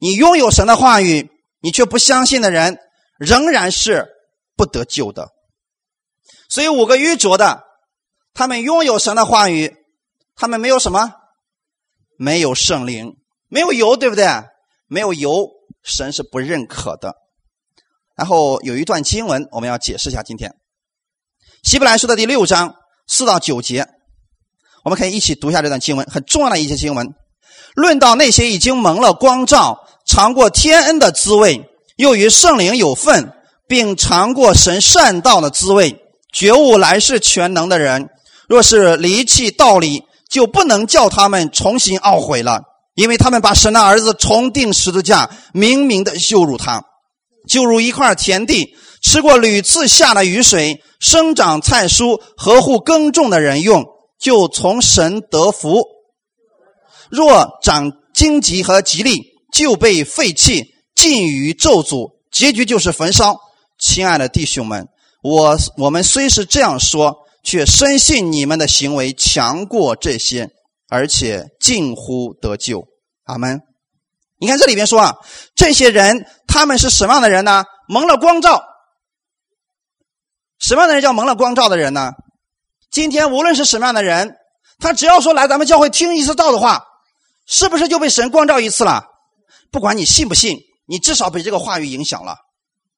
[0.00, 1.30] 你拥有神的话语，
[1.66, 2.78] 你却不相信的人，
[3.18, 4.06] 仍然是
[4.54, 5.32] 不得救的。
[6.48, 7.64] 所以五个愚拙的，
[8.34, 9.74] 他们拥有神的话语，
[10.36, 11.12] 他们没有什么，
[12.16, 13.16] 没有圣灵，
[13.48, 14.28] 没有油，对不对？
[14.86, 15.50] 没有油，
[15.82, 17.16] 神是不认可的。
[18.14, 20.22] 然后有一段经文，我们要解释一下。
[20.22, 20.54] 今天
[21.64, 22.76] 希伯来书的第六章
[23.08, 23.88] 四到九节，
[24.84, 27.12] 我们可以一起读一下这段经文，很重要的一些经文。
[27.74, 33.32] 论到那些已经蒙了光照、尝过天恩的滋味，又与圣灵有份，
[33.66, 36.00] 并尝过神善道的滋味，
[36.32, 38.08] 觉悟来世全能的人，
[38.48, 42.62] 若是离弃道理，就不能叫他们重新懊悔了，
[42.94, 46.84] 因为他们把神的儿子重定十字架，明明的羞辱他，
[47.48, 53.84] 就如一块田地，吃过屡次下的雨水，生长菜蔬，合乎耕种的人用，
[54.20, 55.82] 就从神得福。
[57.10, 63.40] 若长荆棘和吉利，就被废弃，尽于咒诅，结局就是焚烧。
[63.78, 64.86] 亲爱的弟兄们，
[65.22, 70.50] 我我们虽是这样说，却深信你们的行为强过这些，
[70.90, 72.86] 而且近乎得救。
[73.24, 73.62] 阿门。
[74.38, 75.16] 你看这里边说啊，
[75.54, 77.64] 这些人他们是什么样的人呢？
[77.88, 78.62] 蒙了光照。
[80.58, 82.12] 什么样的人叫蒙了光照的人呢？
[82.90, 84.36] 今天无论是什么样的人，
[84.78, 86.84] 他只要说来咱们教会听一次道的话。
[87.48, 89.04] 是不是就被神光照一次了？
[89.76, 92.34] 不管你信不信，你至少被这个话语影响了。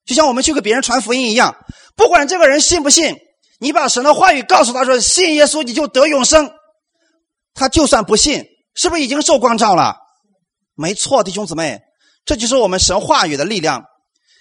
[0.05, 1.57] 就像我们去给别人传福音一样，
[1.97, 3.17] 不管这个人信不信，
[3.59, 6.49] 你把神的话语告诉他说信耶稣你就得永生，
[7.53, 9.97] 他就算不信，是不是已经受光照了？
[10.73, 11.81] 没错，弟兄姊妹，
[12.23, 13.83] 这就是我们神话语的力量。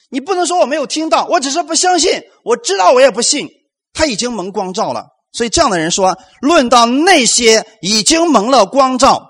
[0.09, 3.49] 你不能说我没有听到，我只是不相信，我知道我也不信，
[3.93, 5.07] 他已经蒙光照了。
[5.33, 9.25] 所以这样的人说，论到那些已经蒙了光照。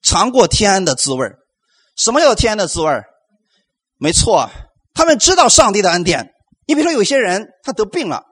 [0.00, 1.26] 尝过天恩的滋味
[2.02, 2.90] 什么叫天的滋味
[3.98, 4.48] 没错，
[4.94, 6.30] 他们知道上帝的恩典。
[6.66, 8.22] 你比如说，有些人他得病了，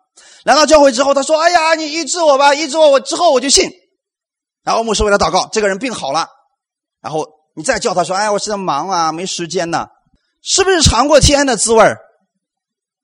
[0.45, 3.71] 来到教会之后，他说：“哎呀，你医治我吧，医治我，我之后我就信。”
[4.65, 6.27] 然后牧师为他祷告，这个人病好了。
[7.03, 9.87] 然后你再叫他说：“哎，我现在忙啊，没时间呢。”
[10.43, 11.85] 是不是尝过天的滋味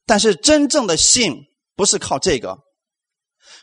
[0.07, 1.35] 但是真正的信
[1.77, 2.57] 不是靠这个，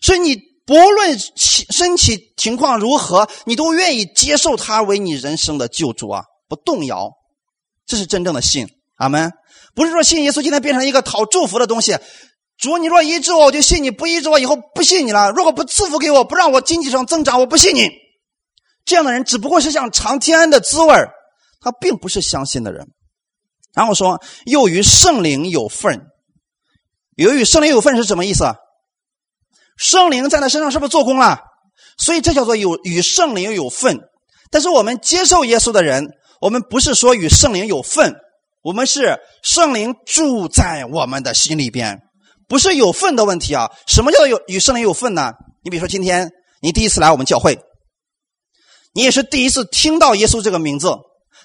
[0.02, 0.52] 所以你。
[0.64, 6.24] 不论身体情况如何，你都愿意接受他为你人生的救主啊！
[6.52, 7.14] 不动摇，
[7.86, 8.68] 这是真正的信。
[8.98, 9.32] 阿门。
[9.74, 11.98] 不是说信耶稣今天变成一个讨祝福的东西。
[12.58, 15.32] 主，你若医治我，我就信你；不医治我，以后不信你了。
[15.32, 17.90] 如果不赐福给我，不让我经济上增长，我不信你。
[18.84, 20.94] 这样的人只不过是想尝天恩的滋味
[21.62, 22.86] 他并不是相信的人。
[23.74, 26.02] 然后说，又与圣灵有份。
[27.16, 28.44] 由于圣灵有份是什么意思？
[29.78, 31.40] 圣灵在他身上是不是做工了？
[31.98, 34.02] 所以这叫做有与圣灵有份。
[34.50, 36.10] 但是我们接受耶稣的人，
[36.41, 38.13] 我们不是说与圣灵有份，
[38.63, 42.01] 我们是圣灵住在我们的心里边，
[42.47, 43.69] 不是有份的问题啊。
[43.88, 45.32] 什么叫有与圣灵有份呢？
[45.63, 46.30] 你比如说今天
[46.62, 47.58] 你第一次来我们教会，
[48.93, 50.91] 你也是第一次听到耶稣这个名字，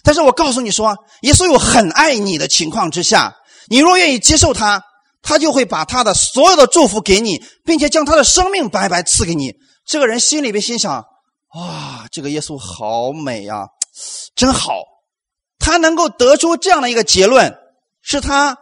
[0.02, 3.37] 但是我告诉你说，耶稣有很爱你的情况之下，
[3.68, 4.82] 你若愿意接受他。
[5.22, 9.52] 他就会把他的所有的祝福给你，并且将他的生命白白赐给你。
[9.85, 11.04] 这个人心里边心想：
[11.56, 13.66] 哇，这个耶稣好美呀，
[14.37, 14.85] 真好。
[15.59, 17.59] 他能够得出这样的一个结论，
[18.03, 18.59] 是他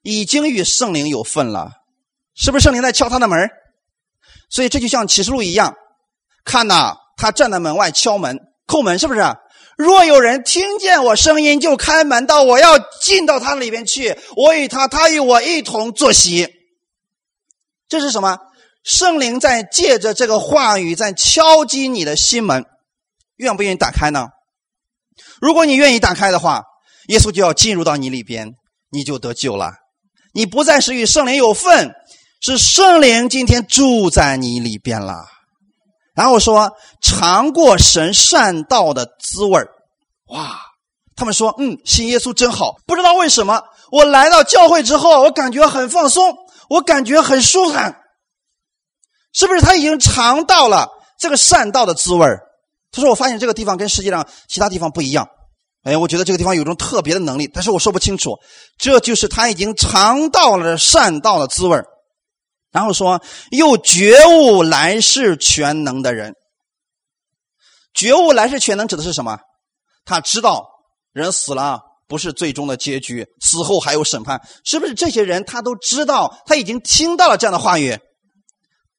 [0.00, 1.72] 已经与圣灵有份了，
[2.34, 2.62] 是不是？
[2.62, 3.50] 圣灵在敲他的门
[4.48, 5.74] 所以这就像启示录一样，
[6.44, 9.20] 看呐，他站在门外敲门叩门，是不是？
[9.76, 16.48] 若有人听见我声音就开门到，我要进到他里边去，我与他，他与我一同坐席。
[17.88, 18.38] 这是什么？
[18.84, 22.64] 圣灵在借着这个话语在敲击你的心门，
[23.34, 24.28] 愿不愿意打开呢？
[25.40, 26.62] 如果你愿意打开的话，
[27.08, 28.54] 耶稣就要进入到你里边，
[28.90, 29.72] 你就得救了。
[30.32, 31.94] 你不再是与圣灵有份，
[32.40, 35.24] 是圣灵今天住在你里边了。
[36.14, 36.72] 然后说
[37.02, 39.60] 尝过神善道的滋味
[40.28, 40.58] 哇！
[41.14, 42.76] 他们说，嗯，信耶稣真好。
[42.86, 46.34] 不知道为什么，我来到教会之后，我感觉很放松，
[46.68, 48.02] 我感觉很舒坦。
[49.32, 52.26] 是不是他已经尝到了这个善道的滋味
[52.96, 55.28] 他说，我发现这个地方跟世界上其他地方不一样。
[55.82, 58.38] 哎，我觉得这个地方有种特别的能力，但是我说不清楚。
[58.78, 61.78] 这就是他已经尝到了善道的滋味
[62.72, 66.34] 然后说，又觉悟来世全能的人，
[67.94, 69.38] 觉悟来世全能指的是什么？
[70.04, 70.66] 他知道
[71.12, 74.94] 人死了不是最终的结局，死后还有审判，是不是？
[74.94, 77.96] 这些人他都知道，他已经听到了这样的话语，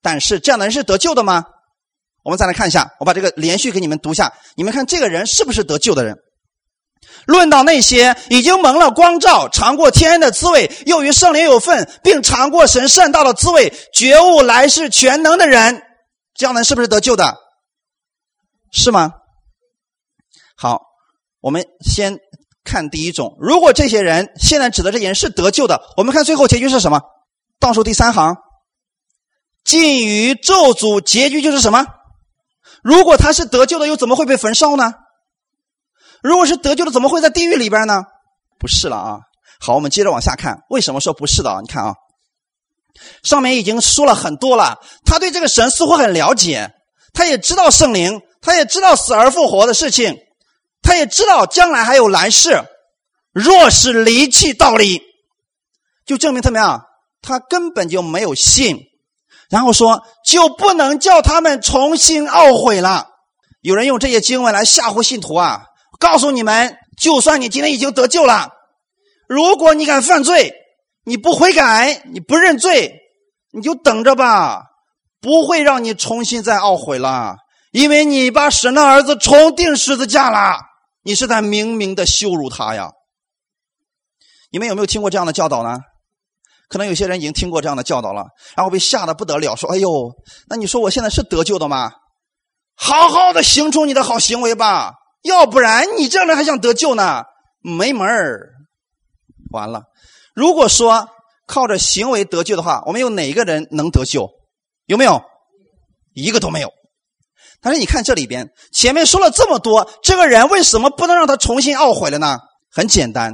[0.01, 1.45] 但是这样的人是得救的吗？
[2.27, 6.17] 我们再来看一下，我把这个连续给你们读下，你们看这个人是不是得救的人？
[7.25, 15.81] 论到那些已经蒙了光照、尝过天恩的滋味，又与圣灵有份，并尝过神善道的滋味，觉悟来世全能的人，
[16.33, 17.37] 这样的是不是得救的？
[18.73, 19.13] 是吗？
[20.57, 20.81] 好，
[21.39, 22.17] 我们先
[22.65, 23.37] 看第一种。
[23.39, 26.99] 如果这些人现在指的这些人是得救的，我们看最后结局是什么？
[27.57, 28.35] 倒数第三行，
[29.63, 31.85] 禁于咒诅，结局就是什么？
[32.87, 34.93] 如果他是得救的，又怎么会被焚烧呢？
[36.23, 38.05] 如果是得救的，怎么会在地狱里边呢？
[38.57, 39.19] 不是了啊！
[39.59, 41.59] 好，我们接着往下看，为什么说不是的啊？
[41.61, 41.95] 你看啊，
[43.23, 44.79] 上面已经说了很多了。
[45.03, 46.71] 他对这个神似乎很了解，
[47.11, 50.17] 他也知道圣灵，他也知道死而复活的事情，
[50.81, 52.63] 他也知道将来还有来世。
[53.33, 55.01] 若是离弃道理，
[56.05, 56.85] 就证明怎么样？
[57.21, 58.79] 他根本就没有信。
[59.49, 63.07] 然后说，就不能叫他们重新懊悔了。
[63.61, 65.63] 有人用这些经文来吓唬信徒啊！
[65.99, 68.51] 告诉你们，就算你今天已经得救了，
[69.27, 70.53] 如果你敢犯罪，
[71.03, 72.93] 你不悔改，你不认罪，
[73.51, 74.63] 你就等着吧，
[75.19, 77.37] 不会让你重新再懊悔了，
[77.71, 80.59] 因为你把神的儿子重定十字架了，
[81.03, 82.91] 你是在明明的羞辱他呀。
[84.51, 85.79] 你们有没有听过这样的教导呢？
[86.69, 89.89] 可能有些人已经听过这样的教导了，然后被吓得不得了，说：“哎呦，
[90.49, 91.91] 那你说我现在是得救的吗？
[92.75, 94.93] 好好的行出你的好行为吧。”
[95.23, 97.23] 要不然你这样人还想得救呢？
[97.61, 98.49] 没门儿！
[99.51, 99.81] 完了。
[100.33, 101.09] 如果说
[101.47, 104.29] 靠着行为得救的话，我们有哪个人能得救？
[104.85, 105.21] 有没有？
[106.13, 106.71] 一个都没有。
[107.59, 112.37] 但是你看这里边，前面说了这么多，这个人为什么不能让他重新懊悔了呢？
[112.71, 113.33] 很简单，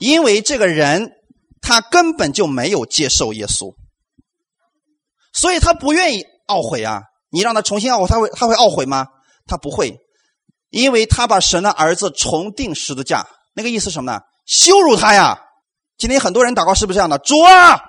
[0.00, 1.12] 因为这个人
[1.64, 3.74] 他根本就没有接受耶稣，
[5.32, 7.02] 所以他不愿意懊悔啊。
[7.30, 9.06] 你让他重新懊悔，他会他会懊悔吗？
[9.46, 9.98] 他不会。
[10.70, 14.20] 因为他把神的儿子重定十字架，那个意思什么呢？
[14.44, 15.40] 羞辱他呀！
[15.96, 17.16] 今天很多人祷告是不是这样的？
[17.18, 17.80] 主啊，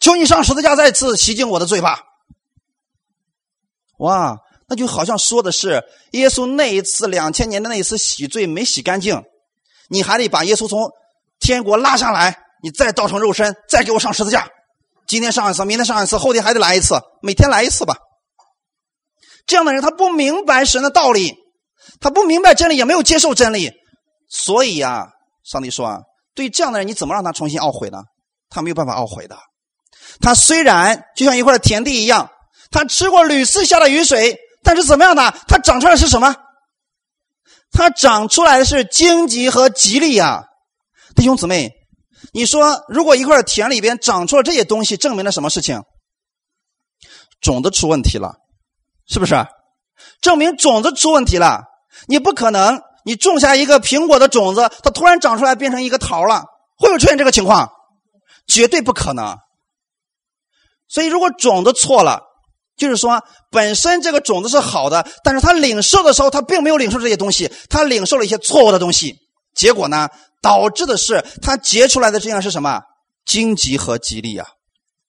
[0.00, 2.02] 求你上十字架再次洗净我的罪吧！
[3.96, 4.36] 哇，
[4.68, 9.24] 那就好像说的是耶稣那一次两千年的那一次洗罪没洗干净，
[9.88, 10.92] 你还得把耶稣从
[11.40, 14.48] 天国拉下来，你再道成肉身，再给我上十字架。
[15.06, 17.94] 今天上一次，明天上一次，后天还得来一次，每天来一次吧。
[19.44, 21.34] 这样的人他不明白神的道理。
[22.00, 23.70] 他不明白真理，也没有接受真理，
[24.30, 25.08] 所以呀，
[25.44, 25.98] 上帝说啊，
[26.34, 27.98] 对这样的人，你怎么让他重新懊悔呢？
[28.48, 29.36] 他没有办法懊悔的。
[30.22, 32.30] 他虽然就像一块田地一样，
[32.70, 35.30] 他吃过屡次下的雨水，但是怎么样呢？
[35.46, 36.34] 他长出来是什么？
[37.70, 40.44] 他长出来的是荆棘和吉利呀，
[41.14, 41.70] 弟兄姊妹，
[42.32, 45.82] 你说如果一块田里边长出了这些东西，证明了什么事情？
[47.40, 48.36] 种子出问题了，
[49.06, 49.46] 是不是？
[50.20, 51.62] 证明种子出问题了。
[52.08, 56.44] 你不可能，你种下一个苹果的种子，它突然长出来变成一个桃了，
[56.78, 57.70] 会不会出现这个情况？
[58.46, 59.36] 绝对不可能。
[60.88, 62.22] 所以，如果种子错了，
[62.76, 69.16] 就是说本身这个种子是好的，但是他领受的时候，他并没有领受这些东西，他领受了一些错误的东西，
[69.54, 70.08] 结果呢，
[70.42, 72.82] 导致的是他结出来的这样是什么？
[73.24, 74.46] 荆棘和吉利啊，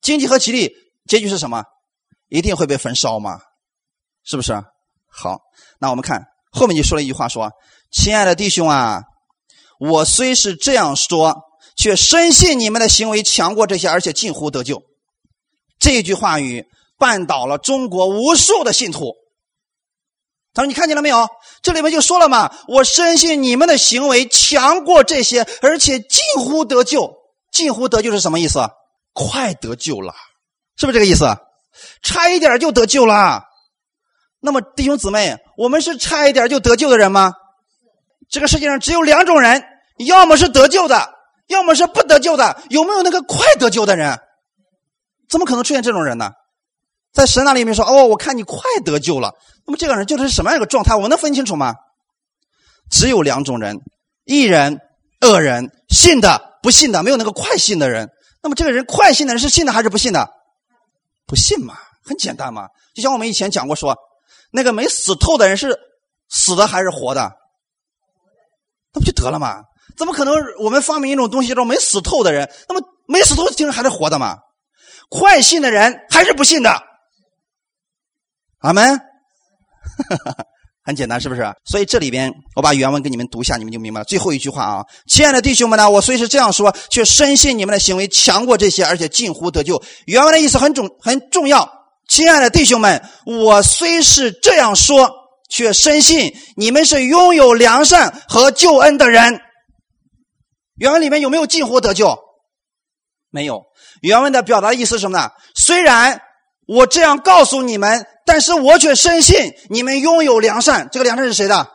[0.02, 0.72] 荆棘和吉利，
[1.08, 1.64] 结局是什么？
[2.30, 3.40] 一定会被焚烧吗？
[4.24, 4.54] 是不是？
[5.08, 5.40] 好，
[5.80, 6.26] 那我们看。
[6.52, 7.52] 后面就说了一句话，说
[7.92, 9.02] ：“亲爱的弟兄啊，
[9.80, 11.36] 我虽是这样说，
[11.76, 14.82] 却深信你们的行为强过这些，而且近乎得救。”
[15.78, 16.66] 这句话语
[16.98, 19.14] 绊倒了中国无数的信徒。
[20.56, 21.28] 他说：“你看见了没有？
[21.62, 27.14] 这里面就说了嘛，我深信你们的行为强过这些，而且近乎得救。
[27.52, 28.62] 近乎得救是什么意思？
[29.14, 30.14] 快得救了，
[30.78, 31.26] 是不是这个意思？
[32.02, 33.44] 差一点就得救了。”
[34.40, 37.34] 那么，弟兄姊妹，我们是差一点就得救的人吗？
[38.30, 39.64] 这个世界上只有两种人，
[40.08, 41.10] 要么是得救的，
[41.48, 42.62] 要么是不得救的。
[42.70, 44.18] 有没有那个快得救的人？
[45.30, 46.32] 怎么可能出现这种人呢？
[47.12, 49.34] 在神那里面说：“哦，我看你快得救了。”
[49.66, 50.96] 那么这个人就是什么样一个状态？
[50.96, 51.76] 我们能分清楚吗？
[52.90, 53.80] 只有两种人：
[54.24, 54.80] 一人、
[55.22, 58.10] 恶人，信的、不信的，没有那个快信的人。
[58.44, 60.30] 那么这个人快信的人是信的还是不信的？
[61.26, 62.68] 不信嘛，很简单嘛。
[62.94, 63.98] 就像我们以前讲过说。
[64.52, 65.78] 那个没死透的人是
[66.30, 67.30] 死的还是活的？
[68.94, 69.64] 那不就得了吗？
[69.98, 70.34] 怎么可能？
[70.60, 74.38] 我们发明一种东西叫没死透的人，那么没死透的精神还是活的吗？
[75.10, 76.72] 快信的人还是不信的？
[78.60, 78.98] 阿门。
[80.86, 81.42] 很简单，是不是？
[81.66, 84.06] 所以这里边我把原文给你们读一下，你们就明白了。
[84.06, 89.82] 最后一句话啊，亲爱的弟兄们呢，我虽是这样说，却深信你们的行为强过这些，而且近乎得救。
[90.06, 91.68] 原文的意思很重很重要。
[92.08, 95.12] 亲爱的弟兄们，我虽是这样说，
[95.50, 99.42] 却深信你们是拥有良善和救恩的人。
[100.76, 102.16] 原文里面有没有近乎得救？
[103.32, 103.64] 没有。
[104.02, 105.32] 原文的表达意思是什么呢？
[105.56, 106.22] 虽然
[106.68, 108.08] 我这样告诉你们。
[108.28, 111.70] 但是我却深信你们拥有良善，这个良善是谁的？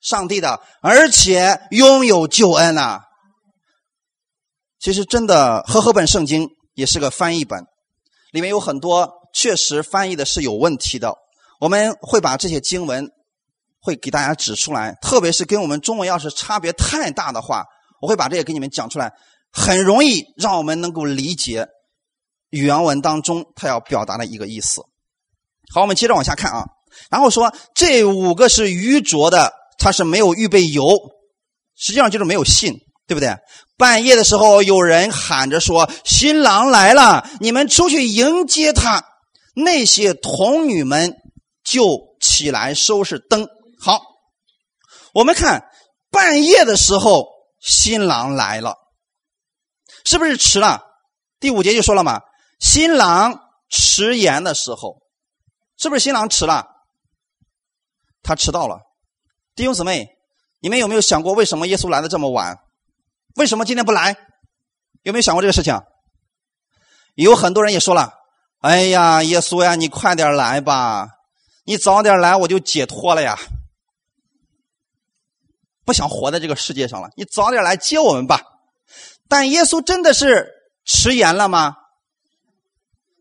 [0.00, 3.02] 上帝的，而且拥有救恩呐。
[4.78, 7.66] 其实真的和合本圣经也是个翻译本，
[8.32, 11.14] 里面有很多确实翻译的是有问题的。
[11.60, 13.10] 我们会把这些经文
[13.82, 17.66] 会给大家指出来，特别是跟我们中文要是差别太大的话，
[18.00, 19.12] 我会把这些给你们讲出来，
[19.52, 21.68] 很容易让我们能够理解
[22.50, 24.82] 原文当中他要表达的一个意思。
[25.72, 26.64] 好，我们接着往下看啊。
[27.10, 30.98] 然后说这五个是愚拙的，他是没有预备油，
[31.76, 32.74] 实际上就是没有信，
[33.06, 33.34] 对不对？
[33.76, 39.04] 半夜的时候，有人喊着说：“新郎来了，你们出去迎接他。”
[39.54, 41.14] 那些童女们
[41.64, 43.48] 就起来收拾灯。
[43.80, 44.02] 好，
[45.12, 45.64] 我们看
[46.10, 47.26] 半夜的时候，
[47.60, 48.76] 新郎来了，
[50.04, 50.82] 是不是迟了？
[51.40, 52.20] 第五节就说了嘛，
[52.60, 55.00] 新郎迟延的时候。
[55.76, 56.66] 是不是新郎迟了？
[58.22, 58.80] 他迟到了。
[59.54, 60.10] 弟兄姊妹，
[60.60, 62.58] 你们有没有想过，为什么耶稣来的这么晚？
[63.36, 64.14] 为什么今天不来？
[65.02, 65.80] 有没有想过这个事情？
[67.14, 68.12] 有很多人也说了
[68.60, 71.08] ：“哎呀，耶稣呀，你快点来吧！
[71.64, 73.38] 你早点来，我就解脱了呀！
[75.86, 78.42] 不想活在这个世界上了，你早点来接我们吧。”
[79.28, 80.46] 但耶稣真的是
[80.84, 81.74] 迟延了吗？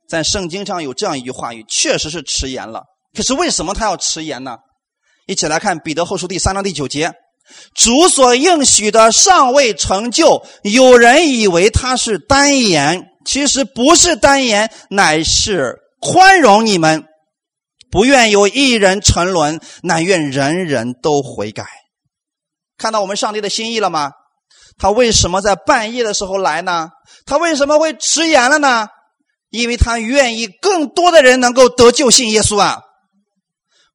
[0.10, 2.84] 在圣经上有这样一句话语，确实是迟延了。
[3.16, 4.58] 可是为什么他要迟延呢？
[5.28, 7.14] 一起来看彼得后书第三章第九节
[7.76, 17.04] ：“主所应许的尚未成就，有人以为他是单言，其实不是单言，乃是宽容你们，
[17.92, 21.66] 不愿有一人沉沦，乃愿人人都悔改。”
[22.80, 24.12] 看到我们上帝的心意了吗？
[24.80, 26.90] 他为什么在半夜的时候来呢？
[27.26, 28.88] 他为什么会迟延了呢？
[29.50, 32.82] 因为他愿意更多的人能够得救信耶稣啊！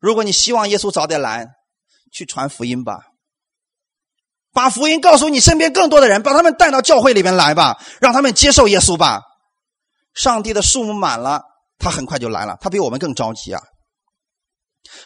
[0.01, 1.47] 如果你希望耶稣早点来，
[2.13, 2.99] 去传福音吧，
[4.53, 9.23] 把福音告诉你身边更多的人，把他们带到教会里面来吧，让他们接受耶稣吧。
[10.15, 11.43] 上帝的数目满了，
[11.79, 13.63] 他很快就来了，他比我们更着急啊！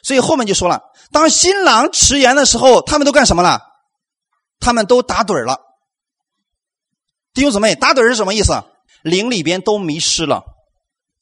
[0.02, 0.82] 所以后面就说了，
[1.12, 3.60] 当新郎迟延的时候，他们都干什么了？
[4.60, 5.60] 他们都打盹了。
[7.32, 8.52] 弟兄姊妹，打盹是什么意思？
[9.02, 10.44] 灵里边都迷失了，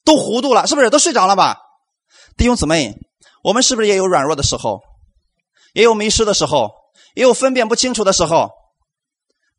[0.03, 0.89] 都糊涂了，是不是？
[0.89, 1.57] 都睡着了吧？
[2.35, 2.95] 弟兄姊妹，
[3.43, 4.81] 我们是不是也有软弱的时候，
[5.73, 6.71] 也有迷失的时候，
[7.15, 8.49] 也有分辨不清楚的时候？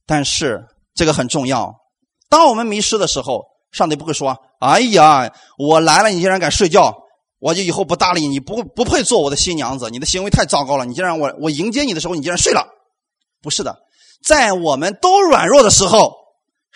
[0.06, 1.74] 但是这个很重要。
[2.28, 6.94] 当我们迷失的时候，上帝不会说：“哎呀，我来了，你竟然敢睡觉，
[7.38, 12.66] 我就以后不搭理你，不不配做我的新娘子，你的行为太糟糕了，你竟然我我迎接你的时候，你竟然睡了。”
[13.40, 13.78] 不是的，
[14.24, 16.17] 在我们都软弱的时候。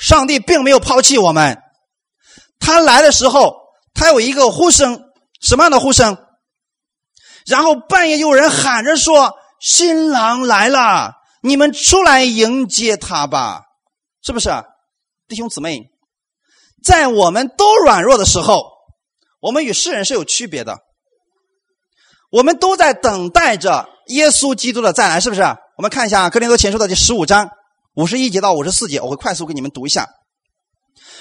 [0.02, 1.62] 上帝并没有抛弃我们，
[2.58, 3.54] 他来的时候，
[3.94, 5.00] 他有一个呼声，
[5.40, 6.18] 什么样的呼声？
[7.46, 13.62] 然后半夜有人喊着说：“新郎来了，你们出来迎接他吧。”
[14.26, 14.50] 是不是，
[15.28, 15.80] 弟兄姊妹？
[16.84, 18.64] 在我们都软弱的时候，
[19.40, 20.78] 我们与世人是有区别的。
[22.32, 25.42] 我们都在等待着耶稣基督的再来，是不是？
[25.76, 27.48] 我们看一下《哥林多前书》的第十五章。
[27.94, 30.08] 五十一节到五十四节，我会快速给你们读一下。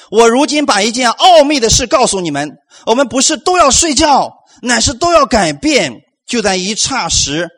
[0.10, 2.50] 我如今把一件奥秘的事告诉你们：
[2.86, 5.94] 我们不是都要睡觉，乃是都要改变。
[6.26, 7.50] 就在一刹时，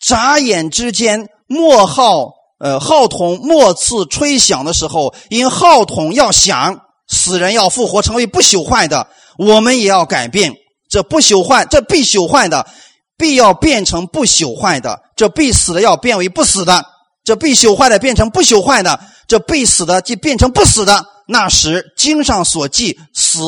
[0.00, 2.28] 眨眼之间，末号
[2.60, 9.08] 呃号筒末次吹响的时候，因号筒要响，死人要复活，成为不朽坏的，
[9.38, 10.54] 我们也要改变。
[10.88, 12.68] 这不朽坏，这必朽坏的，
[13.16, 16.84] 必要变成不朽坏的；这必死的，要变为不死的。
[17.24, 21.06] 这被朽坏的变成不朽坏的，这被死的即变成不死的。
[21.26, 23.40] 那时经上所记死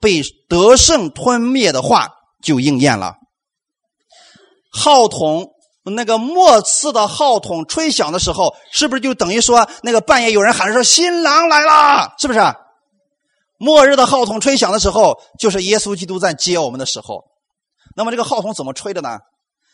[0.00, 2.08] 被得胜吞灭的话
[2.42, 3.16] 就应验了。
[4.70, 5.50] 号筒
[5.84, 12.14] 那个末次的号筒吹响的时候，是不是就等于说那个半夜有人喊说新郎来了？
[12.18, 12.40] 是不是？
[13.58, 17.24] 末日的号筒吹响的时候，就是耶稣基督在接我们的时候。
[17.96, 19.18] 那么这个号筒怎么吹的呢？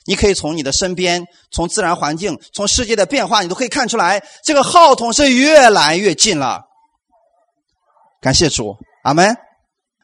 [0.07, 6.63] 你可以从你的身边，从自然环境，从世界的变化，你都可以看出来，这个号筒是越来越近了。
[8.21, 9.37] 感谢主，阿门。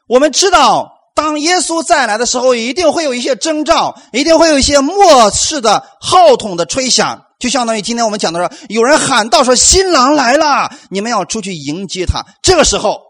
[0.07, 12.23] 我们知道当耶稣再来的时候，一定会有一些征兆，一定会有一些末世的号筒的吹响，就相当于今天我们讲的说，有人喊道说新郎来了，你们要出去迎接他。
[12.41, 13.01] 这个时候，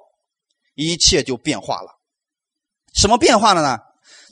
[0.75, 1.97] 一切就变化了。
[2.93, 3.79] 什么变化了呢？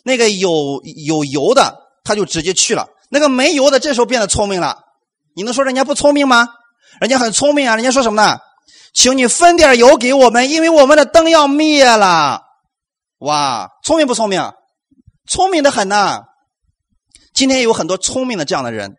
[0.03, 4.79] 那个有有油的，他就直接去了；那个没油的，这时候变得聪明了。
[5.35, 6.47] 你能说人家不聪明吗？
[6.99, 7.75] 人家很聪明啊！
[7.75, 8.39] 人家说什么呢？
[8.93, 12.41] 请你分点油给我们，因为我们的灯要灭了。
[13.19, 14.51] 哇，聪明不聪明？
[15.29, 16.23] 聪明的很呐！
[17.33, 18.95] 今天有很多聪明的这样的人。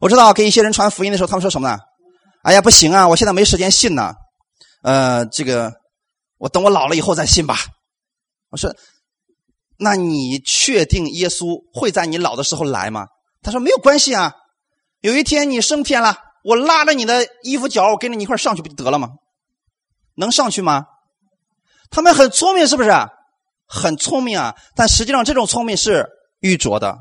[0.00, 1.78] 我知道给一些人传福音的时候，他们说什么呢？
[2.42, 4.12] 哎呀，不行啊，我现在没时间信呢。
[4.82, 5.72] 呃，这个
[6.36, 7.56] 我等我老了以后再信吧。
[8.50, 8.74] 我说，
[9.78, 13.06] 那你确定耶稣会在你老的时候来吗？
[13.42, 14.34] 他说没有关系啊。
[15.00, 19.08] 有一天你升天了，我拉着你的衣服角，我跟着你一块上去不就得了吗？
[20.16, 20.84] 能上去吗？
[21.90, 22.90] 他们很聪明，是不是？
[23.66, 24.54] 很聪明啊！
[24.76, 26.06] 但实际上这种聪明是
[26.40, 26.98] 愚拙的，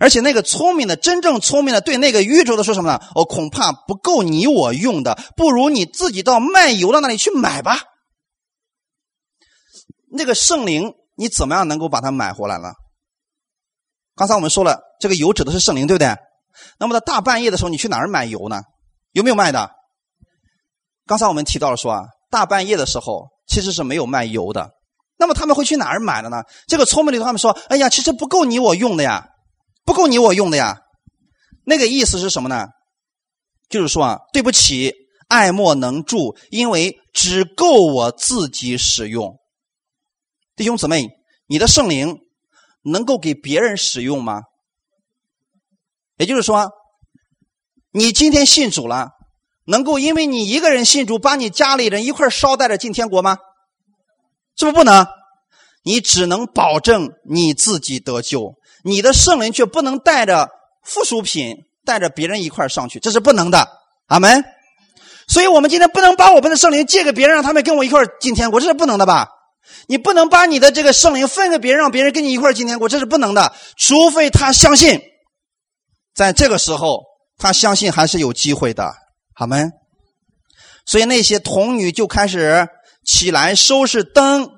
[0.00, 3.00] 而且那个聪明的、真正聪明的，对那个愚拙的说什么呢？
[3.14, 7.78] 哦，恐怕不够你我用的，不如你自己到卖油的那里去买吧。
[10.10, 12.68] 那个圣灵，你怎么样能够把它买回来呢？
[14.14, 16.14] 刚才我们说了，这个油指的是圣灵，对不对？
[16.78, 18.60] 那么，在大半夜的时候，你去哪儿买油呢？
[19.12, 19.70] 有没有卖的？
[21.06, 24.70] 刚才我们提到了说啊，大半夜的时候其实是没有卖油的。
[25.18, 26.42] 那么他们会去哪儿买的呢？
[26.66, 29.28] 这个聪明里头他们说：“哎呀，其实不够你我用的呀，
[29.84, 30.80] 不够你我用的呀。”
[31.64, 32.66] 那个意思是什么呢？
[33.68, 34.92] 就是说啊，对不起，
[35.28, 39.38] 爱莫能助，因为只够我自己使用。
[40.54, 41.08] 弟兄姊妹，
[41.46, 42.20] 你的圣灵
[42.82, 44.42] 能够给别人使用吗？
[46.18, 46.70] 也就是说，
[47.90, 49.10] 你今天信主了，
[49.64, 53.38] 能够因为你一个人信主，把你家里人一块捎带着进天国吗？
[54.56, 55.06] 是不是不能？
[55.84, 60.50] 你只能保证你自己得救，你的圣灵却不能带着
[60.84, 63.66] 附属品，带着别人一块上去，这是不能的。
[64.06, 64.44] 阿门。
[65.26, 69.28] 所以我们今天不能把我们的圣灵借给别人，让他们跟我一块进天国，这是不能的吧？
[69.86, 75.00] 你不能把你的这个圣灵分给别人，让别人跟你一块进天国，这是不能的，除非他相信。
[76.14, 77.02] 在这个时候，
[77.38, 78.92] 他相信还是有机会的，
[79.34, 79.56] 好吗？
[80.84, 82.68] 所以那些童女就开始
[83.06, 84.48] 起来收拾灯，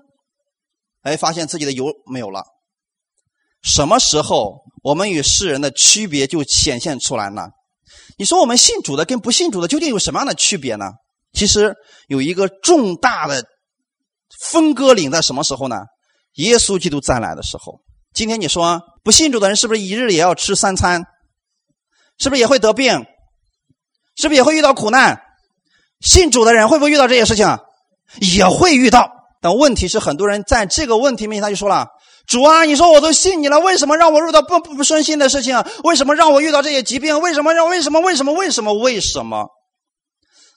[1.03, 2.43] 哎，发现自己的油没有了。
[3.63, 7.43] 什么时候我们与世人的区别就显现出来呢？
[8.19, 10.87] 你说我们信主的跟不信主的究竟有什么样的区别呢？
[11.33, 11.75] 其实
[12.09, 13.45] 有一个重大的
[14.51, 15.77] 分割岭在什么时候呢？
[16.35, 17.81] 耶稣基督再来的时候。
[18.13, 21.05] 今天你说不信主的人是不是一日也要吃三餐？
[22.19, 23.05] 是不是也会得病？
[24.17, 25.21] 是不是也会遇到苦难？
[26.01, 27.59] 信主的人会不会遇到这些事情？
[28.21, 29.11] 也会遇到。
[29.41, 31.89] 但问题是，很多人在这个问题面前，他就说了
[32.27, 35.63] ：“主啊，你说我都信你了，为什么让我遇到不不不顺心的事情？
[35.83, 37.21] 为什么让我遇到这些疾病？
[37.21, 39.49] 为什么让为什么为什么为什么为什么？”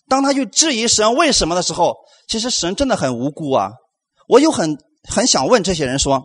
[0.07, 1.95] 当他去质疑神为什么的时候，
[2.27, 3.71] 其实神真的很无辜啊！
[4.27, 4.77] 我就很
[5.09, 6.21] 很想问这些人说：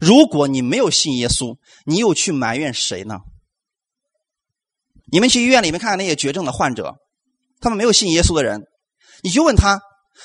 [0.00, 3.20] 如果你没有信耶稣，你又去埋怨谁呢？
[5.10, 6.96] 你们去医院里面看看那些绝症的患者，
[7.60, 8.62] 他们没有信耶稣的人，
[9.22, 9.80] 你就问他，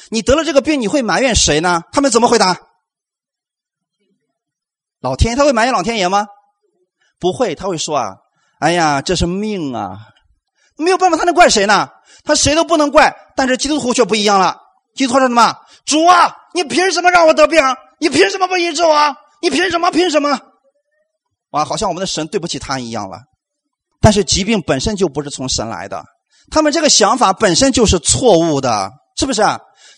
[0.10, 1.84] 你得了这个病，你会埋怨谁呢？
[1.92, 2.60] 他们怎么回答？
[5.00, 6.26] 老天，他会埋怨老天爷吗？
[7.20, 8.16] 不会，他会说啊，
[8.60, 10.00] 哎呀，这是命啊，
[10.78, 11.90] 没有办法，他能怪谁呢？
[12.24, 14.63] 他谁都不能怪，但是基督徒却不一样了。
[14.96, 15.56] 基督徒说什么？
[15.86, 17.60] 主啊，你凭什么让我得病？
[18.00, 19.16] 你凭什么不医治我？
[19.42, 19.92] 你凭什么？
[19.92, 20.40] 凭什么？
[21.52, 23.20] 哇，好像我们的神对不起他一样了。
[24.02, 26.04] 但是疾病本身就不是从神来的，
[26.52, 29.42] 他们这个想法本身就是错误的，是不是？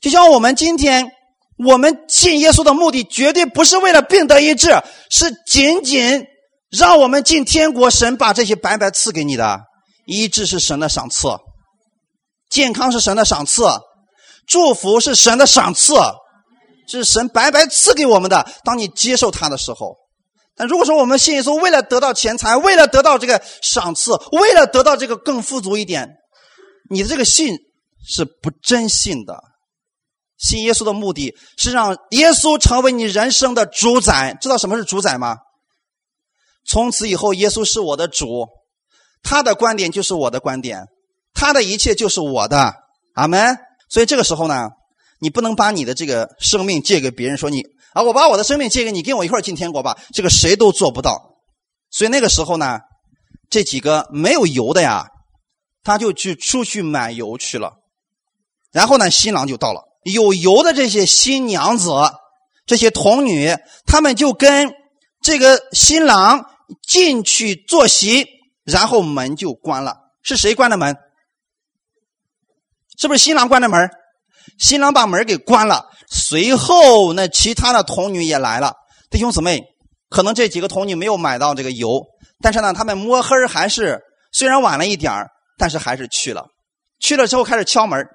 [0.02, 1.12] 就像我们今天，
[1.58, 4.70] 我们信耶稣的目的绝对不是为了病得医治，
[5.10, 6.26] 是仅仅
[6.70, 7.90] 让我们进天国。
[7.90, 9.62] 神把这些白白赐给你的，
[10.06, 11.30] 医治是神的赏赐，
[12.50, 13.64] 健康是神的赏赐，
[14.48, 15.94] 祝福是神的赏赐，
[16.88, 18.48] 是神白白赐给我们的。
[18.64, 19.98] 当你接受他的时候。
[20.58, 26.16] 但如果说我们信耶稣，为了得到钱财，为了得到这个赏赐，为了得到这个更富足一点，
[26.90, 27.58] 你的这个信
[28.08, 29.44] 是不真信的。
[30.38, 34.38] 信耶稣的目的是让耶稣成为你人生的主宰。
[34.40, 35.36] 知道什么是主宰吗？
[36.66, 38.48] 从此以后，耶稣是我的主，
[39.24, 40.86] 他的观点就是我的观点，
[41.34, 42.76] 他的一切就是我的。
[43.16, 43.58] 阿门。
[43.90, 44.70] 所以这个时候呢，
[45.20, 47.64] 你不能把你的这个生命借给别人，说你。
[47.94, 48.04] 啊！
[48.04, 49.98] 我把我的生命借给你，跟我一块进天国吧。
[50.14, 51.38] 这个谁都做不到。
[51.90, 52.80] 所以那个时候呢，
[53.50, 55.06] 这几个没有油的呀，
[55.82, 57.72] 他就去出去买油去了。
[58.74, 59.82] 然后呢，新郎就到了。
[60.04, 61.90] 有油的这些新娘子
[62.66, 63.56] 这些童女，
[63.86, 64.74] 他们就跟
[65.22, 66.46] 这个新郎
[66.86, 68.28] 进去坐席，
[68.66, 69.96] 然后门就关了。
[70.22, 70.98] 是谁关的门？
[72.98, 73.90] 是不是新郎关的门？
[74.60, 75.86] 新郎把门给关了。
[76.10, 78.74] 随后，那其他的童女也来了。
[79.10, 79.64] 弟兄姊妹，
[80.10, 82.02] 可能这几个童女没有买到这个油，
[82.42, 84.00] 但是呢，他们摸黑还是
[84.32, 85.12] 虽然晚了一点
[85.58, 86.46] 但是还是去了。
[87.00, 88.06] 去了之后开始敲门，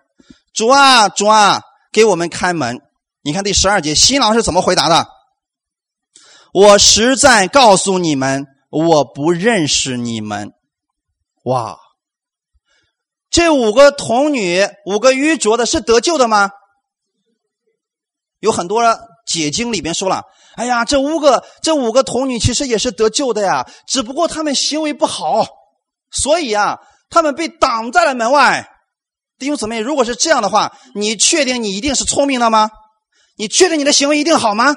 [0.54, 1.60] 主啊，主啊，
[1.92, 2.78] 给我们开门。
[3.22, 5.06] 你看第十二节，新郎是怎么回答的？
[6.52, 10.52] 我实在告诉你们，我不认识你们。
[11.44, 11.76] 哇！
[13.30, 16.50] 这五个童女，五个愚拙的，是得救的吗？
[18.40, 18.82] 有很多
[19.26, 20.24] 解经里边说了，
[20.56, 25.46] 哎呀，这五个这五个童女其实也是得救的呀，只不过他们行为不好，
[26.10, 28.68] 所以啊，他们被挡在了门外。
[29.38, 32.70] 弟兄姊妹，如果是这样的话，你确定你一定是聪明的吗？
[33.36, 34.74] 你确定你的行为一定好吗？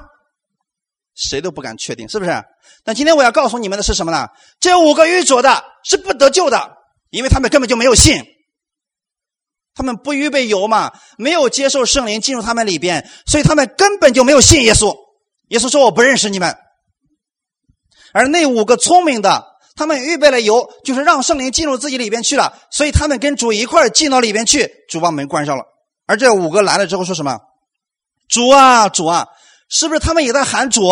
[1.16, 2.44] 谁都不敢确定，是不是？
[2.84, 4.28] 但今天我要告诉你们的是什么呢？
[4.60, 6.72] 这五个愚拙的是不得救的，
[7.10, 8.24] 因为他们根本就没有信。
[9.76, 14.96] 他们不预备油嘛，没有接受圣灵进入他们里边，所以他们根本就没有信耶稣。
[15.50, 16.56] 耶稣说：“我不认识你们。”
[18.14, 19.46] 而那五个聪明的，
[19.76, 25.64] 他们预备了油，就是让圣灵进入自己里边去了，所以他们跟主一块进到里边去，主把门关上了。
[26.06, 27.40] 而这五个来了之后说什么？
[28.30, 29.28] 主啊，主啊，
[29.70, 30.88] 是不是他们也在喊主？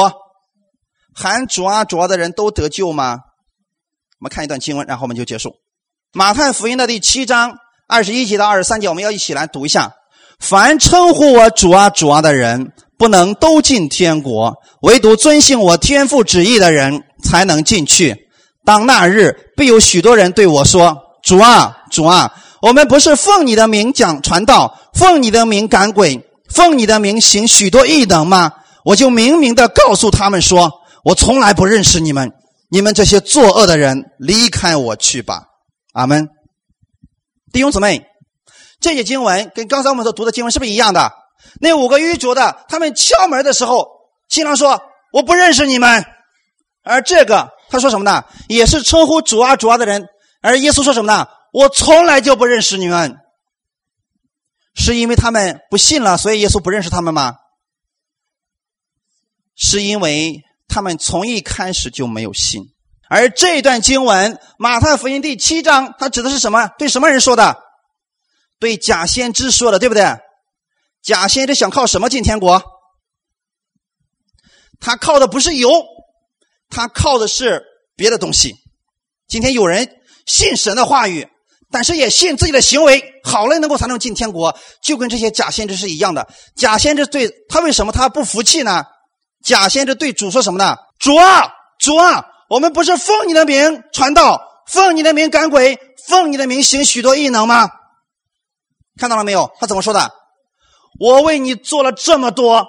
[1.13, 3.19] 喊主啊，主啊的人都得救吗？
[4.19, 5.55] 我们看一段经文，然后我们就结束。
[6.13, 7.57] 马太福音的第七章。
[7.91, 9.91] 二十一节到二十三节，我们要一起来读一下。
[10.39, 18.15] 凡称呼我主啊主啊的人，不能都进天国；唯独遵行我天父旨意的人，才能进去。
[18.63, 28.53] 当那日，必有许多人对我说：“主啊主啊，我们不是奉你的名讲传道，奉你的名赶鬼，奉你的名行许多异能吗？”
[28.85, 30.71] 我就明明的告诉他们说
[31.03, 32.31] ：“我从来不认识你们，
[32.69, 35.41] 你们这些作恶的人，离开我去吧。”
[35.91, 36.29] 阿门。
[37.51, 38.05] 弟兄姊妹，
[38.79, 41.11] 这些经文跟刚才我们所读的经文是不是一样的？
[41.59, 43.87] 那五个愚拙的，他们敲门的时候，
[44.29, 44.81] 新郎说
[45.11, 46.05] ：“我不认识你们。”
[46.83, 48.23] 而这个他说什么呢？
[48.47, 50.07] 也是称呼主啊主啊的人。
[50.41, 51.27] 而耶稣说什么呢？
[51.51, 53.17] 我从来就不认识你们。
[54.73, 57.35] 是因为他们不信了，所以耶稣不认识他们吗？
[59.55, 62.70] 是因为他们从一开始就没有信。
[63.13, 66.69] 而这段经文，《马太福音》第七章，它指的是什么？
[66.77, 67.57] 对什么人说的？
[68.57, 70.05] 对假先知说的，对不对？
[71.03, 72.63] 假先知想靠什么进天国？
[74.79, 75.69] 他靠的不是油，
[76.69, 77.65] 他靠的是
[77.97, 78.55] 别的东西。
[79.27, 79.89] 今天有人
[80.25, 81.27] 信神的话语，
[81.69, 86.29] 但是也信自己的行为好了，能够才能进天国，就跟这些假先知是一样的。
[86.55, 88.85] 假先知对他为什么他不服气呢？
[89.43, 90.77] 假先知对主说什么呢？
[90.97, 92.27] 主啊，主啊！
[92.51, 97.69] 我们不是奉你的名传道，奉你的名赶鬼，奉你的名行许多异能吗？
[98.97, 99.49] 看到了没有？
[99.61, 100.11] 他怎么说的？
[100.99, 102.67] 我为你做了这么多，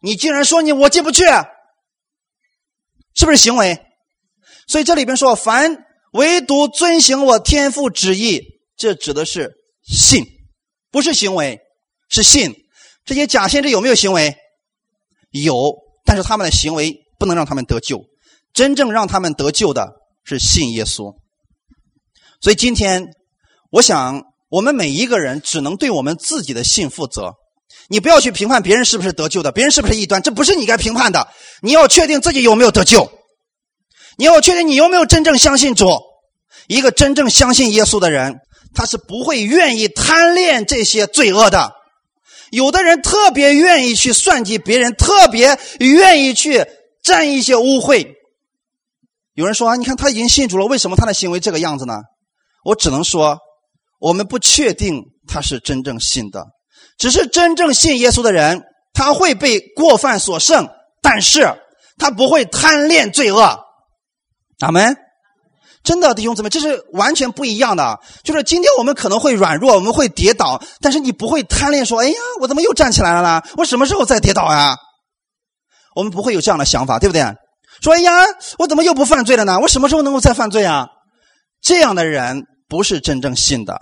[0.00, 1.24] 你竟然说你我进不去，
[3.16, 3.76] 是不是行为？
[4.68, 8.40] 所以这里边说，凡唯独遵行我天父旨意，
[8.76, 10.24] 这指的是信，
[10.92, 11.58] 不是行为，
[12.08, 12.54] 是信。
[13.04, 14.36] 这些假先知有没有行为？
[15.30, 15.74] 有，
[16.04, 18.00] 但是他们的行为不能让他们得救。
[18.54, 19.94] 真正让他们得救的
[20.24, 21.12] 是信耶稣，
[22.40, 23.04] 所以今天
[23.70, 27.32] 我想，我们每一个人只能对我们自己的信负责。
[27.88, 31.28] 你不要去评判别人是不是得救的，别人是不是异端，这不是你该评判的。
[31.60, 33.10] 你要确定自己有没有得救，
[34.16, 35.88] 你要确定你有没有真正相信主。
[36.68, 38.36] 一个真正相信耶稣的人，
[38.74, 41.72] 他是不会愿意贪恋这些罪恶的。
[42.50, 46.64] 有的人特别愿意去算计别人，特别愿意去
[47.02, 48.06] 占一些污秽。
[49.34, 51.94] 有人说啊，你看他已经信主了，为什么他的行为这个样子呢？
[52.64, 53.38] 我只能说，
[54.00, 56.44] 我们不确定他是真正信的。
[56.96, 58.62] 只是真正信耶稣的人，
[58.92, 60.68] 他会被过犯所胜，
[61.02, 61.46] 但是
[61.98, 63.58] 他不会贪恋罪恶。
[64.60, 64.96] 阿门。
[65.82, 68.00] 真的弟兄姊妹，这是完全不一样的。
[68.22, 73.42] 就是今天我们可能会软弱，我们会跌倒，但是你不会贪恋说：“哎呀，我怎么又站起来了呢？
[73.58, 74.74] 我什么时候再跌倒呀？”
[75.94, 77.22] 我们不会有这样的想法，对不对？
[77.84, 78.12] 说：“哎呀，
[78.58, 79.60] 我怎么又不犯罪了呢？
[79.60, 80.88] 我什么时候能够再犯罪啊？”
[81.60, 83.78] 这样的人不是真正信的，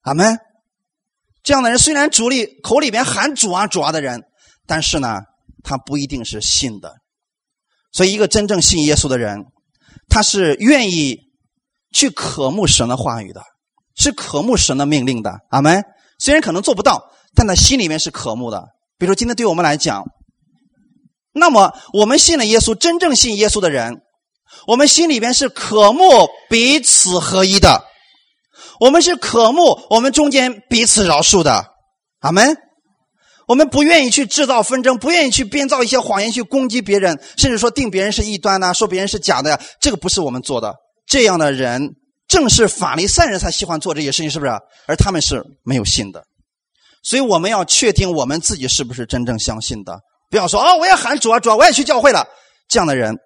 [0.00, 0.38] 阿门。
[1.44, 4.22] 这样的人虽然主里口里边喊主啊主啊的人，
[4.66, 5.20] 但是呢，
[5.62, 6.94] 他不一定是信的。
[7.92, 9.44] 所以，一个真正信耶稣的人，
[10.08, 11.18] 他是愿意
[11.92, 13.42] 去渴慕神的话语的，
[13.94, 15.84] 是渴慕神的命令的，阿门。
[16.18, 18.64] 虽然可能做不到，但他心里面是渴慕的。
[18.98, 20.04] 比如说，今天对我们来讲。
[21.32, 24.02] 那么我们信了耶稣，真正信耶稣的人，
[24.66, 27.84] 我们心里边是渴慕彼此合一的，
[28.80, 31.66] 我们是渴慕我们中间彼此饶恕的。
[32.20, 32.56] 阿门。
[33.48, 40.74] 我们不愿意去制造纷争，不愿意去编造一些谎言去攻击别人，甚至说定别人是异端呐，说别人是假的呀，这个不是我们做的。
[41.06, 41.96] 这样的人
[42.28, 44.52] 正是法利赛人才喜欢做这些事情，是不是？
[44.86, 46.24] 而他们是没有信的，
[47.02, 49.98] 所以我们要确定我们自己是不是真正相信的。
[50.32, 52.26] 不要说啊，我也喊主啊，主啊，我也去教会了。
[52.66, 53.18] 这样的人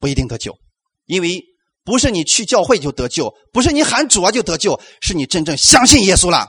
[0.00, 0.58] 不一定得救，
[1.06, 1.40] 因为
[1.84, 6.48] 不是你去教会就得救，不是你喊主啊就得救，是你真正相信耶稣了，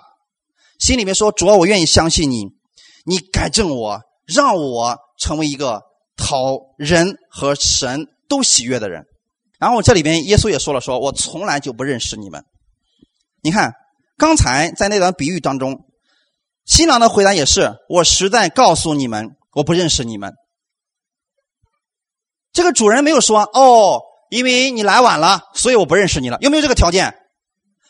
[0.79, 2.47] 心里面说主啊，我愿意相信你。
[3.05, 5.83] 你改正我，让我成为一个
[6.17, 9.03] 讨人和神都喜悦的人。
[9.59, 12.43] 然后这里边耶稣也说了，说我从来就不认识你们。
[13.43, 13.73] 你看，
[14.17, 15.85] 刚才在那段比喻当中，
[16.65, 20.33] 新郎的回答也是：我实在告诉你们，我不认识你们。
[22.51, 26.37] 这个主人没有说哦，因为你来晚了，所以我不认识你了。
[26.41, 27.13] 有没有这个条件？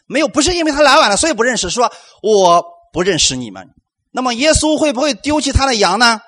[0.08, 1.70] 没有，不是因为他来晚了，所以不认识。
[1.70, 1.92] 说
[2.22, 3.68] 我不认识你们。
[4.12, 6.20] 那么耶稣会不会丢弃他的羊呢？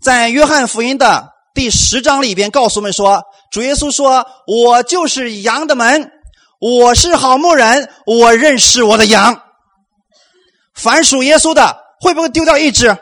[0.00, 6.12] 在约翰福音的第十章里边告诉我们说，主耶稣说：“我就是羊的门，
[6.60, 9.42] 我是好牧人，我认识我的羊。
[10.74, 12.96] 凡属耶稣的，会不会丢掉一只？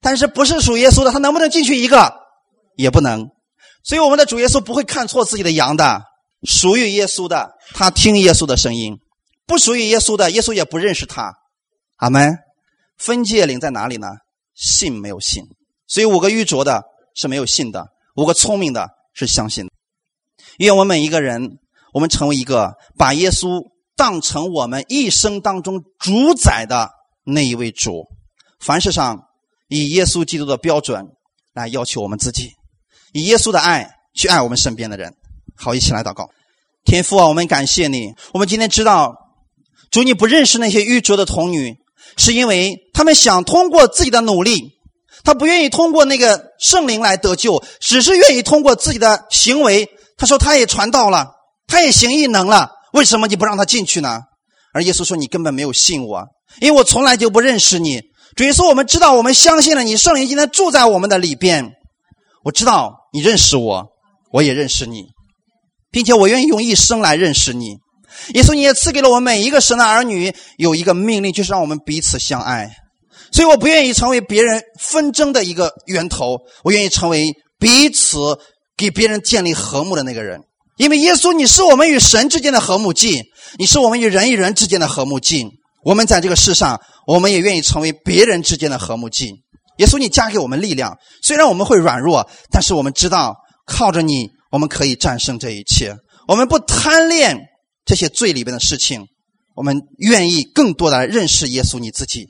[0.00, 2.14] 但是不是属耶稣的，他能不能进去一个？
[2.76, 3.30] 也不能。
[3.82, 6.02] 所以我们的主耶稣不会看错自己的羊的。
[6.44, 8.94] 属于耶稣的，他听耶稣的声音；
[9.46, 11.34] 不属于耶稣的，耶稣也不认识他。”
[11.96, 12.38] 阿门。
[12.96, 14.08] 分界岭在哪里呢？
[14.54, 15.42] 信没有信，
[15.86, 16.82] 所以五个愚拙的
[17.14, 19.72] 是没有信的，五个聪明的是相信的。
[20.58, 21.58] 愿我们每一个人，
[21.94, 23.62] 我们成为一个把耶稣
[23.96, 26.90] 当成我们一生当中主宰的
[27.24, 28.06] 那一位主。
[28.58, 29.18] 凡事上
[29.70, 31.02] 以耶稣基督的标准
[31.54, 32.50] 来要求我们自己，
[33.14, 35.14] 以耶稣的爱去爱我们身边的人。
[35.56, 36.28] 好，一起来祷告。
[36.84, 38.12] 天父啊，我们感谢你。
[38.34, 39.14] 我们今天知道，
[39.90, 41.76] 主你不认识那些愚拙的童女。
[42.16, 44.72] 是因为他们想通过自己的努力，
[45.22, 49.88] 他不愿意通过那个圣灵来得救，只是愿意通过自己的行为。
[50.16, 51.28] 他说他也传道了，
[51.68, 54.22] 他也行异能了，为什么你不让他进去呢？
[54.74, 56.26] 而耶稣说你根本没有信我，
[56.60, 58.00] 因为我从来就不认识你。
[58.36, 61.72] 主耶稣，我们知道，我们相信了你，圣灵今天住在我们的里边。
[62.44, 63.86] 我知道你认识我，
[64.32, 65.04] 我也认识你，
[65.90, 67.76] 并且我愿意用一生来认识你。
[68.34, 72.70] 耶稣，你也赐给了我们每一个神的儿女有一个命令，就是让我们彼此相爱。
[73.32, 78.18] 所以我不愿意成为别人纷争的一个源头，我愿意成为彼此
[78.76, 80.40] 给别人建立和睦的那个人。
[80.76, 83.22] 因为耶稣，你是我们与神之间的和睦剂，
[83.58, 85.46] 你是我们与人与人之间的和睦剂。
[85.84, 89.32] 我们在这个世上，我们也愿意成为别人之间的和睦剂。
[89.78, 95.96] 耶稣，你加给我们力量，虽然我们会软弱，但是我们知道靠着你，我们可以战胜这一切。
[96.26, 97.46] 我们不贪恋。
[97.86, 99.06] 这些罪里边的事情，
[99.56, 102.28] 我们愿意更多的来认识耶稣你自己。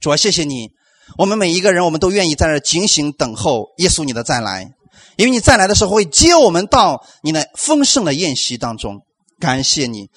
[0.00, 0.70] 主啊，谢谢你，
[1.16, 4.66] 我们每一个人，我们都愿意在这警醒等候耶稣你的再来，
[5.16, 8.98] 因为你再来的时候会接我们到你那丰盛的宴席当中。
[9.38, 10.08] 感谢你，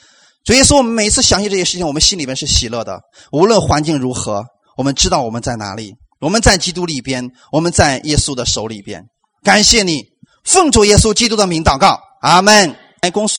[0.48, 3.02] 所以说，我们每次想起这些事情，我们心里边是喜乐的。
[3.34, 4.46] 无论环境如何，
[4.78, 9.04] 我们知道我们在哪里，我们在基督里边，我们在耶稣的手里边。
[9.44, 10.06] 感谢你，
[10.46, 12.74] 奉主耶稣基督的名祷告，阿门。
[13.02, 13.36] 来，公司。